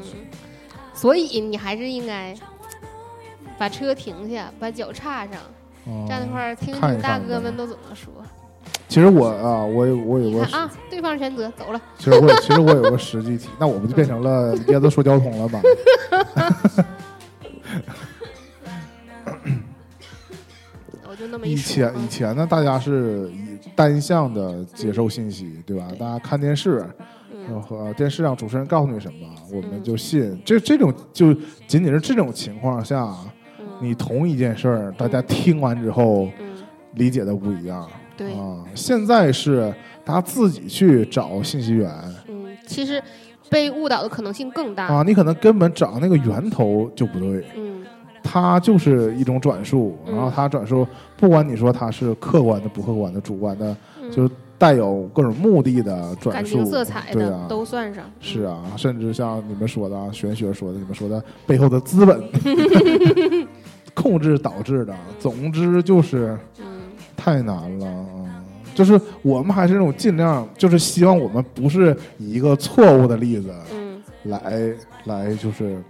[0.98, 2.36] 所以你还是应该
[3.58, 5.36] 把车停下，把脚插上，
[5.86, 8.12] 哦站那块儿听听大哥们都怎么说。
[8.90, 11.80] 其实我啊，我有我有个，啊，对方全责，走了。
[12.00, 15.62] 其实我其实我有个实际题， 那我不就变成了椰子说交通了吗？
[21.10, 25.88] 我就那么以前以前呢，大家是以单向的接受信息，对吧？
[26.00, 26.86] 大家看电视，
[27.48, 30.40] 然嗯后电视上主持人告诉你什么，我们嗯就信。
[30.46, 31.34] 这这种就
[31.68, 33.08] 仅仅是这种情况下，
[33.60, 36.48] 嗯你同一件事儿，大家听完之后嗯，
[36.96, 37.88] 理解的不一样。
[38.16, 39.74] 对，啊，现在是
[40.04, 41.90] 大家自己去找信息源
[42.28, 43.02] 嗯，其实
[43.50, 44.88] 被误导的可能性更大。
[44.88, 47.86] 啊，你可能根本找那个源头就不对，嗯
[48.24, 50.86] 它就是一种转述，嗯然后它转述，
[51.16, 58.04] 不管你说它是客观的、不客观的、主观的，嗯，就带有各种目的的转述感情，色彩的对啊，都算上。
[58.20, 62.22] 是啊，甚至像你们说的啊，玄学说的，你们说的背后的资本
[63.94, 66.66] 控制导致的，总之就是嗯
[67.16, 68.44] 太难了啊！
[68.76, 74.72] 就是我们还是那种尽量，就是希望我们不是以一个错误的例子嗯来
[75.06, 75.82] 来，就是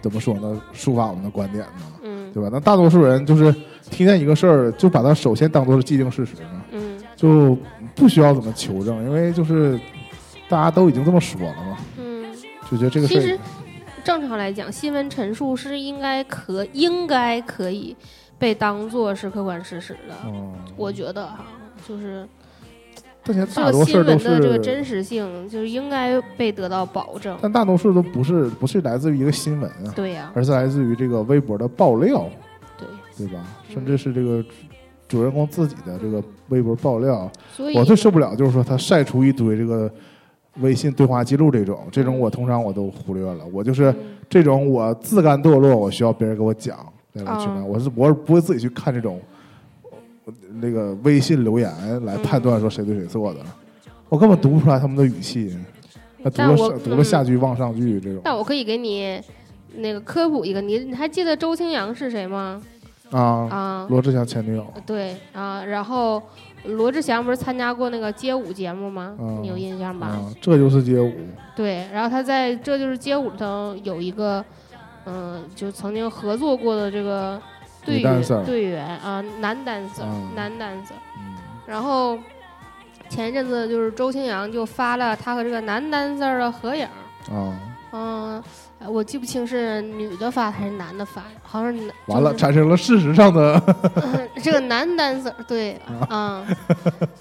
[0.00, 2.48] 怎么说呢，抒发我们的观点呢，嗯对吧？
[2.52, 3.52] 那大多数人就是
[3.90, 6.89] 听见一个事儿，就把它首先当做是既定事实呢，嗯
[7.20, 7.54] 就
[7.94, 9.78] 不需要怎么求证，因为就是
[10.48, 12.24] 大家都已经这么说了嘛，嗯，
[12.70, 13.38] 就觉得这个事其实儿，
[14.02, 17.94] 正常来讲，新闻陈述是应该可应该可以
[18.38, 20.14] 被当做是客观事实的。
[20.24, 21.44] 嗯，我觉得哈，
[21.86, 22.26] 就是
[23.22, 27.36] 但现在这个大多事儿都新闻的这个真，实性，就是应该被得到保证。
[27.42, 32.26] 但大多数都不是不是来自于一个新闻啊，对呀、而是来自于这个微博的爆料。
[32.78, 33.44] 对，对吧？
[33.68, 34.42] 嗯甚至是这个
[35.10, 37.28] 主人公自己的这个微博爆料，
[37.74, 39.90] 我最受不了就是说他晒出一堆这个
[40.60, 43.44] 微信对话记录这种，这种我通常我都忽略了。
[43.52, 43.96] 我就是嗯
[44.28, 46.78] 这种我自甘堕落，我需要别人给我讲。
[47.66, 49.20] 我是我是不会自己去看这种
[49.84, 50.32] 呃
[50.62, 51.68] 那个微信留言
[52.04, 53.40] 来判断说谁对谁错的，
[54.08, 55.58] 我根本读不出来他们的语气。
[56.22, 59.20] 那读了读了下句望上句这种但我可以给你
[59.76, 62.62] 那个科普一个，你你还记得周青阳是谁吗？
[63.10, 66.22] 啊，啊，罗志祥前女友对啊，然后
[66.64, 69.16] 罗志祥不是参加过那个街舞节目吗？
[69.18, 70.06] 嗯你有印象吧？
[70.08, 71.12] 啊，这就是街舞
[71.56, 74.44] 对，然后他在这就是街舞里头有一个，
[75.06, 77.40] 嗯、就曾经合作过的这个
[77.84, 80.94] 队员队员啊，男 dancer，、嗯男 dancer。
[81.18, 81.34] 嗯
[81.66, 82.18] 然后
[83.08, 86.84] 前一阵子就是周青阳就发了他和这个男 dancer 的合影，
[87.92, 88.42] 啊，
[88.88, 93.60] 我记不清是女的发还是男的发，好像是男完了产生了事实上的
[94.42, 95.78] 这个男 dancer 对，
[96.08, 96.42] 啊、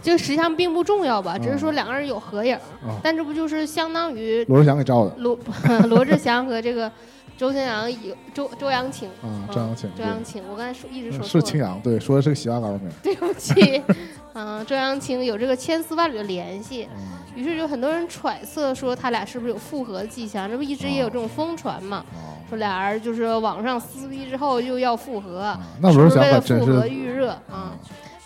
[0.01, 5.37] 就实际上并不重要吧，只是说两个人有合影，啊，但这不就是相当于罗志祥给照的罗
[5.89, 6.89] 罗志祥和这个
[7.37, 12.89] 周清扬有周周扬青，啊，周扬青周扬青，我刚才说一直说是青阳，对，说的是个洗发膏名。
[13.03, 13.81] 对不起，
[14.33, 27.77] 嗯、周扬青有这个千丝万缕的联系，嗯于是就很多人揣测说他俩是不是有复合迹象，这不一直也有这种疯传嘛，哦说俩人就是网上撕逼之后又要复合，啊那罗志祥是为了复合，预热啊。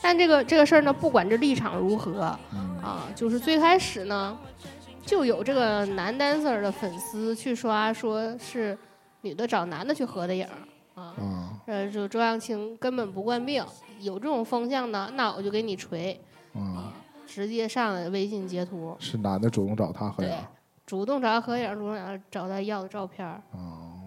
[0.01, 4.35] 但这个这个事儿呢，不管这立场如何嗯啊，就是最开始呢，
[5.05, 8.75] 就有这个男 dancer 的粉丝去刷，说是
[9.21, 11.13] 女的找男的去合的影儿啊。
[11.17, 13.63] 啊，呃，就周扬青根本不惯病，
[13.99, 16.19] 有这种风向呢，那我就给你锤！
[17.33, 20.37] 直接上来微信截图，是男的主动找他合对影，
[20.85, 23.41] 主动找他合影，主动找他要的照片儿。
[23.51, 23.97] 啊，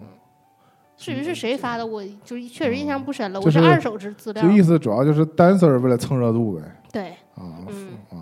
[0.95, 4.49] 至于是谁发的，我就确实印象不深了，我是二手资资料就。
[4.49, 6.61] 意思主要就是 dancer 为了蹭热度呗，
[6.93, 8.15] 对啊嗯啊，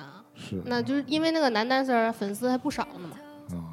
[0.00, 3.16] 啊，是那就是因为那个男 dancer 粉丝还不少呢嘛，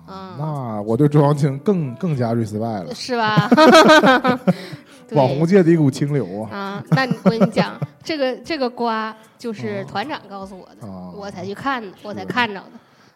[0.05, 3.49] 啊啊，那我对周扬青更更加 respect 了，是吧？
[5.07, 11.11] 对网红界的一股清流啊啊，那你我跟你讲， 这个这个瓜就是啊团长告诉我的，啊！
[11.15, 12.65] 我才去看的，我才看着的。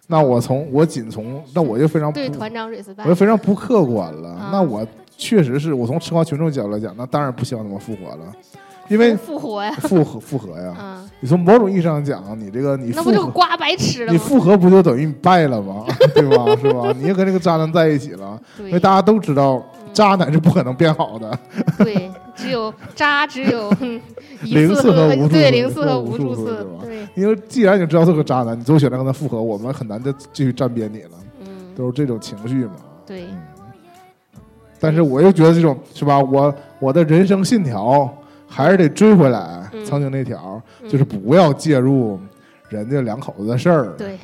[0.08, 4.30] 那我从我仅从那我就非常不对团长我就 respect，非常不客观了。
[4.30, 4.86] 啊那我
[5.16, 8.34] 确实是我从吃瓜群众角度来讲，那当然不希望他们复活了，
[8.88, 10.74] 因为复活呀，复合复合呀。
[10.78, 14.14] 啊，你从某种意义上讲，你这个你那复合，不就瓜白吃了吗？
[14.14, 15.86] 你复合不就等于你败了吗？
[16.16, 16.46] 对吧？
[16.60, 16.92] 是吧？
[16.98, 21.40] 你也跟这个渣男在一起了，因为大家都知道嗯渣男是不可能变好的。
[21.78, 23.70] 对，只有渣，只有
[24.44, 31.12] 零次和无数次对零次和和无数次对，因为既然你知道是个渣男，你最后选择跟他复合，我们很难再继续站边你了，
[31.42, 32.76] 嗯，都是这种情绪嘛。
[33.06, 33.42] 对，嗯，
[34.80, 36.20] 但是我又觉得这种是吧？
[36.20, 38.10] 我我的人生信条
[38.48, 42.20] 还是得追回来嗯曾经那条，嗯就是不要介入
[42.70, 43.94] 人家两口子的事儿。
[43.98, 44.18] 对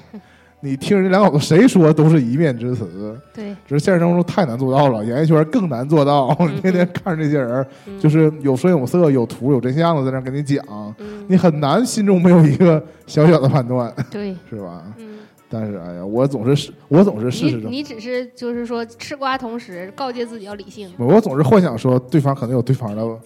[0.66, 6.34] 你听人家两口子谁说都是一面之词，对，只是现实生活中太难做到了，演艺圈更难做到。
[6.62, 8.00] 天天看着这些人，嗯。
[8.00, 10.66] 就是有声有色、有图有真相的在那跟你讲，
[10.98, 14.84] 嗯，你很难心中没有一个小小的判断，对， 是吧？
[14.98, 23.20] 嗯，但是哎呀，我总是事，我总是事你实中，你只是就是说吃瓜同时告诫自己要理性，我总是幻想说对方可能有对方的，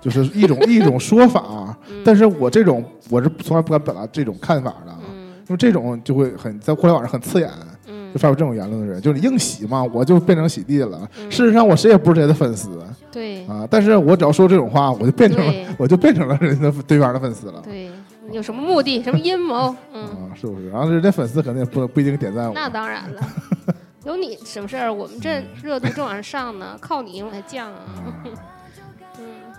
[0.00, 2.02] 就是一种一种说法， 嗯。
[2.04, 5.11] 但是我这种我是从来不敢表达这种看法的，嗯
[5.52, 7.50] 因为这种就会很在互联网上很刺眼。
[7.86, 10.98] 嗯就，发表这种言论的人，就是你硬洗嘛，我就变成洗地了。
[11.18, 12.68] 嗯事实上，我谁也不是谁的粉丝
[13.10, 17.60] 对啊，但是我只要说这种话，我就变成了，我就变成了人家对方的粉丝了。
[17.62, 17.90] 对，
[18.30, 19.74] 有什么目的，什么阴谋？
[19.92, 20.70] 嗯，啊，是不是？
[20.70, 22.52] 然后人家粉丝肯定也不不一定点赞我。
[22.54, 23.20] 那当然了。
[24.04, 24.92] 有你什么事儿？
[24.92, 27.80] 我们这嗯热度正往上上呢，靠你往下降啊！
[28.24, 28.32] 嗯，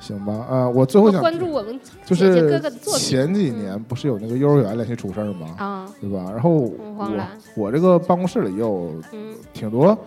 [0.04, 2.60] 行吧，呃，我最后想关注我们就是
[3.00, 5.56] 前几年不是有那个幼儿园连续出事儿吗？
[5.58, 6.30] 啊，对吧？
[6.30, 7.26] 然后我
[7.56, 9.98] 我这个办公室里也有嗯，挺多，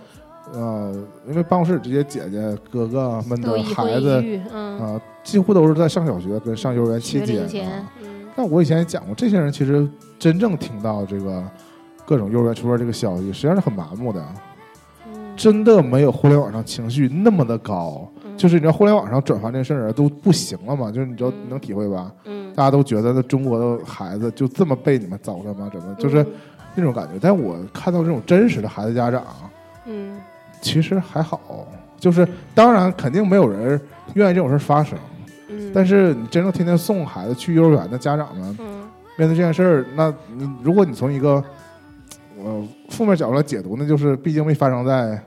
[0.52, 0.92] 呃，
[1.26, 4.22] 因为办公室这些姐姐哥哥们的孩子
[4.52, 7.82] 嗯，啊、几乎都是在上小学跟上幼儿园期间
[8.36, 9.88] 但我以前也讲过，这些人其实
[10.18, 11.42] 真正听到这个
[12.04, 14.22] 各种幼儿园出事这个消息，实际上是很麻木的，
[15.06, 18.06] 嗯，真的没有互联网上情绪那么的高。
[18.36, 22.12] 嗯就是你知道互联网上转发这事儿都不行了嘛，就是你知道能体会吧？
[22.26, 25.70] 嗯，大家都觉得那中国的孩子就这么被你们糟蹋吗？
[25.72, 26.26] 怎么就是嗯
[26.74, 27.18] 那种感觉？
[27.20, 29.24] 但我看到这种真实的孩子家长，
[29.86, 30.18] 嗯
[30.60, 31.66] 其实还好，
[31.98, 33.80] 就是当然肯定没有人
[34.14, 34.98] 愿意这种事儿发生，
[35.48, 38.66] 嗯，但是你真正天天送孩子去幼儿园的家长们，嗯
[39.18, 41.42] 面对这件事儿，那你如果你从一个
[42.44, 45.18] 呃负面角度来解读，那就是毕竟没发生在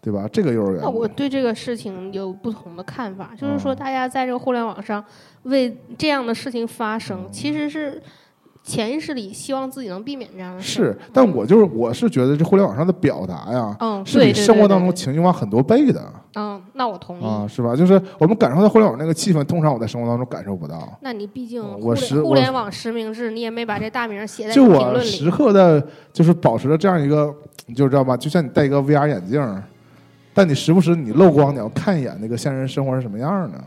[0.00, 0.80] 对吧这个幼儿园。
[0.82, 5.04] 那我对这个事情有不同的看法，就是说，嗯大家在这个互联网上
[5.44, 8.02] 为这样的事情发声，嗯其实是
[8.62, 10.86] 潜意识里希望自己能避免这样的事儿。
[10.92, 16.02] 是，但我就是我是觉得这互联网上的表达呀，嗯，是比生活当中情绪化很多倍的
[16.36, 17.24] 嗯，那我同意。
[17.24, 17.74] 啊，是吧？
[17.74, 20.96] 就是我们感受到互联网那个气氛，通常我在生活当中感受不到。
[21.00, 25.30] 那你毕竟我互实互联网实名制，你也没把这大名写在就我时。
[25.30, 27.34] 刻的，就是保持着这样一个，
[27.66, 28.16] 你就知道吧？
[28.16, 29.42] 就像你戴一个 VR 眼镜，
[30.40, 33.62] 但你时不时你漏光，你要看一眼那个现实生活是什么样的。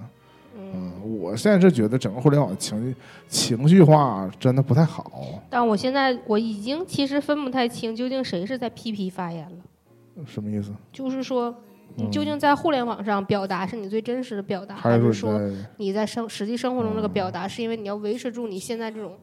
[0.58, 2.96] 嗯，嗯，我现在是觉得整个互联网情绪
[3.28, 5.40] 情绪化真的不太好。
[5.52, 10.26] 但我现在我已经其实分不太清究竟谁是在批批发言了。
[10.26, 10.72] 什么意思？
[10.92, 11.56] 就是说，
[11.94, 19.16] 你嗯究竟在互联网上表达是你最真实的表达，还还是是说说你在你在生实际生活中这个表达，是因为你要维持住你现在这种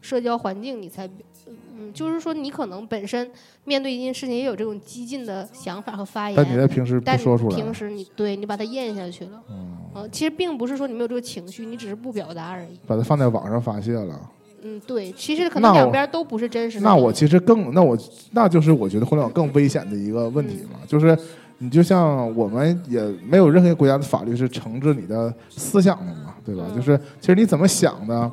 [0.00, 1.08] 社交环境，你才，
[1.46, 3.30] 嗯，就是说你可能本身
[3.64, 12.78] 面对一件事情也有这种激进的想法和发言但你，在平时不说出来平，时你对你把它咽下去了，嗯，嗯，其实并不是说你没有这个情绪，你只是不表达而已。
[12.86, 14.20] 把它放在网上发泄了。
[14.62, 16.84] 嗯，对，其实可能两边都不是真实的你。
[16.84, 17.96] 那我其实更，那我
[18.32, 21.16] 那就是我觉得互联网更危险的一个问题嘛，就是
[21.58, 26.64] 你就像我们也没有任何一个国家的法律是惩治你的思想的嘛，对吧？
[26.68, 28.30] 嗯就是其实你怎么想的，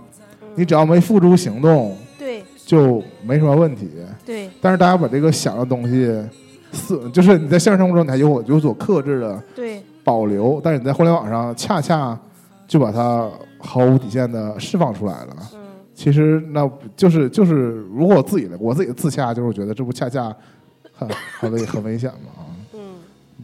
[0.55, 2.02] 你只要没付诸行动，对
[2.65, 3.89] 就没什么问题。
[4.25, 6.05] 对但是大家把这个想的东西，
[6.71, 12.17] 是就是你在现实生活中你还有有所克制的对，保留，但是你在互联网上恰恰
[12.67, 15.35] 就把它毫无底线的释放出来了。
[15.53, 15.59] 嗯
[15.95, 20.35] 其实那就是就是，如果我自己的我自己的自洽，就是我觉得这不恰恰
[20.91, 21.07] 很
[21.39, 22.31] 很危很危险吗？
[22.35, 22.41] 啊，
[22.73, 22.79] 嗯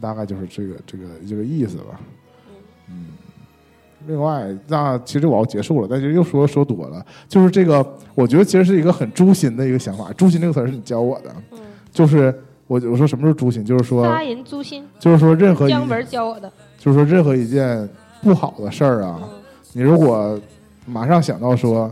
[0.00, 2.00] 大概就是这个这个这个意思吧。
[4.00, 7.84] 嗯，另外，那其实我要结束了，但是又说说多了，就是这个，
[8.14, 10.12] 我觉得其实是一个很诛心的一个想法。
[10.12, 11.58] 诛心这个词儿是你教我的，嗯，
[11.92, 12.34] 就是
[12.66, 16.50] 我我说什么是诛心，就是说杀人诛心，就是说任何一姜文教我的。
[16.78, 17.86] 就是说任何一件
[18.22, 19.28] 不好的事儿啊，嗯
[19.72, 20.40] 你如果
[20.86, 21.88] 马上想到说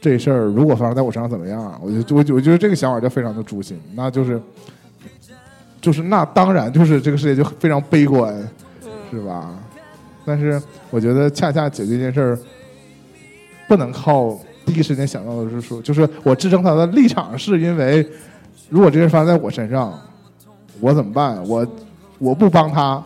[0.00, 4.40] 这事儿如果发生在我身上怎么样，我就我我觉得这个想法就非常的诛心，那就是
[5.80, 8.34] 就是那当然就是这个世界就非常悲观，
[8.84, 9.57] 嗯是吧？
[10.28, 12.38] 但是我觉得恰恰解决这件事儿，
[13.66, 18.06] 不能靠第一时间想到的是说，就是我支撑他的立场是因为，
[18.68, 19.98] 如果这事发生在我身上，
[20.80, 21.42] 我怎么办？
[21.48, 21.66] 我
[22.18, 23.02] 我不帮他，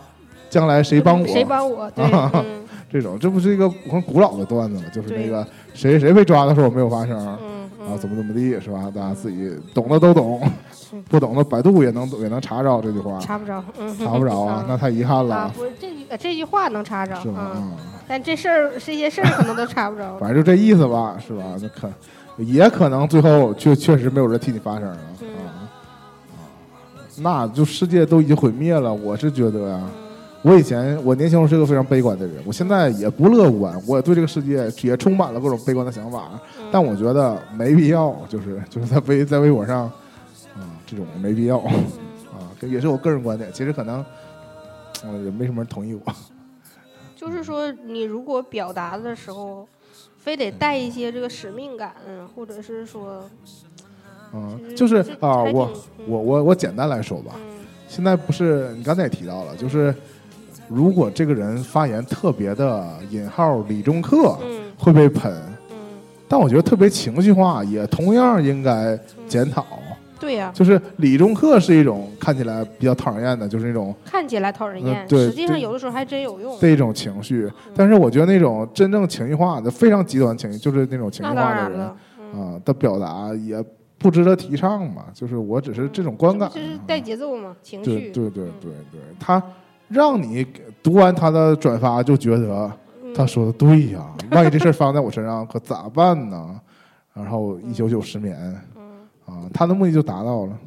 [0.49, 1.25] 将来谁帮我？
[1.27, 1.89] 谁帮我？
[1.95, 2.61] 对，啊嗯
[2.91, 4.83] 这种，这不是一个很古老的段子吗？
[4.93, 7.39] 就是那个谁谁被抓的时候没有发生，嗯啊，
[7.89, 8.91] 嗯，怎么怎么地，是吧？
[8.93, 10.51] 大家自己懂的都懂嗯，
[11.09, 17.51] 不懂的百度也能也能查着这句话，查不着，嗯，查不着啊， 那太遗憾啊了，，不这这句话能查着，是吗？
[17.55, 17.77] 嗯，啊，
[18.07, 20.17] 但这事儿这些事儿可能都查不着。
[20.19, 21.43] 反正就这意思吧，是吧？
[21.61, 21.89] 那可
[22.37, 25.27] 也可能最后确确实没有人替你发声了嗯。
[25.45, 25.49] 啊。
[25.53, 25.69] 啊，
[27.21, 29.79] 那就世界都已经毁灭了，我是觉得
[30.41, 36.23] 我以前我年轻时候是个非常悲观的人，我现在也不乐观，我对这个世界也充满了各种悲观的想法。
[36.59, 36.65] 嗯。
[36.71, 39.93] 但我觉得没必要，就是就是在微在微博上，啊、
[40.85, 41.71] 这种没必要啊，
[42.59, 43.51] 这也是我个人观点。
[43.53, 44.03] 其实可能，
[45.03, 46.13] 嗯、也没什么人同意我。
[47.15, 49.67] 就是说，你如果表达的时候，
[50.17, 51.93] 非得带一些这个使命感，
[52.35, 53.23] 或者是说，
[54.33, 55.71] 嗯，就是啊，我
[56.05, 57.41] 我我我简单来说吧，嗯
[57.87, 59.93] 现在不是你刚才也提到了，就是
[60.67, 65.31] 如果这个人发言特别的引号理中客，嗯会被喷。
[65.69, 65.75] 嗯，
[66.27, 69.65] 但我觉得特别情绪化，也同样应该检讨。
[70.23, 76.57] 对呀，就是理中客是一种看起来比较讨人厌的，就是那种看起来讨人厌，嗯对实际上有的时候还真有用。
[76.59, 77.51] 这一种情绪。
[77.75, 83.63] 但是我觉得那种真正情绪化的、非常极端情绪，就是那种情绪化的人啊的表达也
[83.97, 85.05] 不值得提倡嘛。
[85.13, 88.09] 就是我只是这种观感就是带节奏嘛，情绪。
[88.11, 88.45] 对对对
[88.91, 89.43] 对，他
[89.89, 90.45] 让你
[90.81, 92.71] 读完他的转发就觉得
[93.03, 94.01] 嗯他说的对呀，
[94.31, 96.59] 万一这事儿发生在我身上可咋办呢？
[97.13, 98.35] 然后一宿宿失眠
[98.72, 98.72] 嗯
[99.33, 100.59] 啊，他的目的就达到了。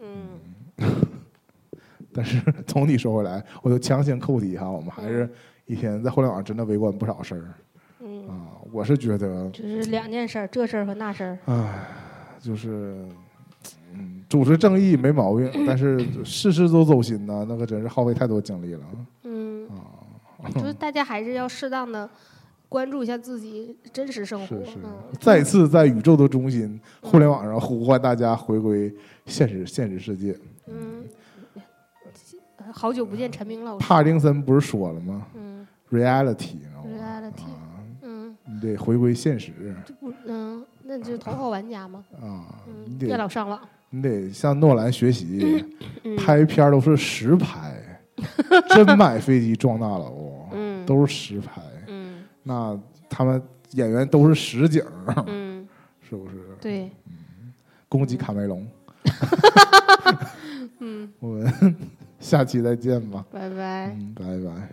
[0.00, 0.40] 嗯
[2.12, 5.28] 但是从你说回来，我就强行扣题哈，我们还是
[5.66, 7.54] 一天在互联网上真的围观不少事儿
[8.00, 8.34] 嗯，啊。
[8.72, 11.38] 我是觉得，就是两件事儿，这事儿和那事儿。
[11.46, 11.84] 唉，
[12.40, 13.04] 就是
[13.94, 18.80] 嗯，主持正义没毛病，但是事事都走心呢，那可真是耗费太多精力了
[19.24, 20.50] 嗯，啊。
[20.54, 22.08] 就是大家还是要适当的
[22.68, 24.46] 关注一下自己真实生活。
[24.64, 28.92] 是是嗯，再次在宇宙的中心，互联网上呼唤大家回归
[29.26, 30.36] 现实现实世界。
[30.66, 31.04] 嗯，
[32.72, 33.86] 好久不见陈明老师。
[33.86, 39.52] 帕丁森不是说了吗嗯？reality，你知道吗？，reality，啊，嗯，你得回归现实
[39.86, 42.04] 这不，嗯，那就是头号玩家嘛。
[42.20, 43.58] 啊，嗯你，别得老上网。
[43.90, 45.64] 你得向诺兰学习。
[46.04, 47.74] 嗯，拍片儿都是实拍，
[48.68, 51.62] 真买飞机撞大楼，嗯，都是实拍。
[52.48, 52.80] 那
[53.10, 53.40] 他们
[53.72, 55.68] 演员都是实景儿，嗯，
[56.00, 56.56] 是不是？
[56.62, 56.90] 对，
[57.90, 58.66] 攻击卡梅隆
[60.80, 61.76] 嗯，我们
[62.18, 64.72] 下期再见吧，拜拜，嗯，拜拜。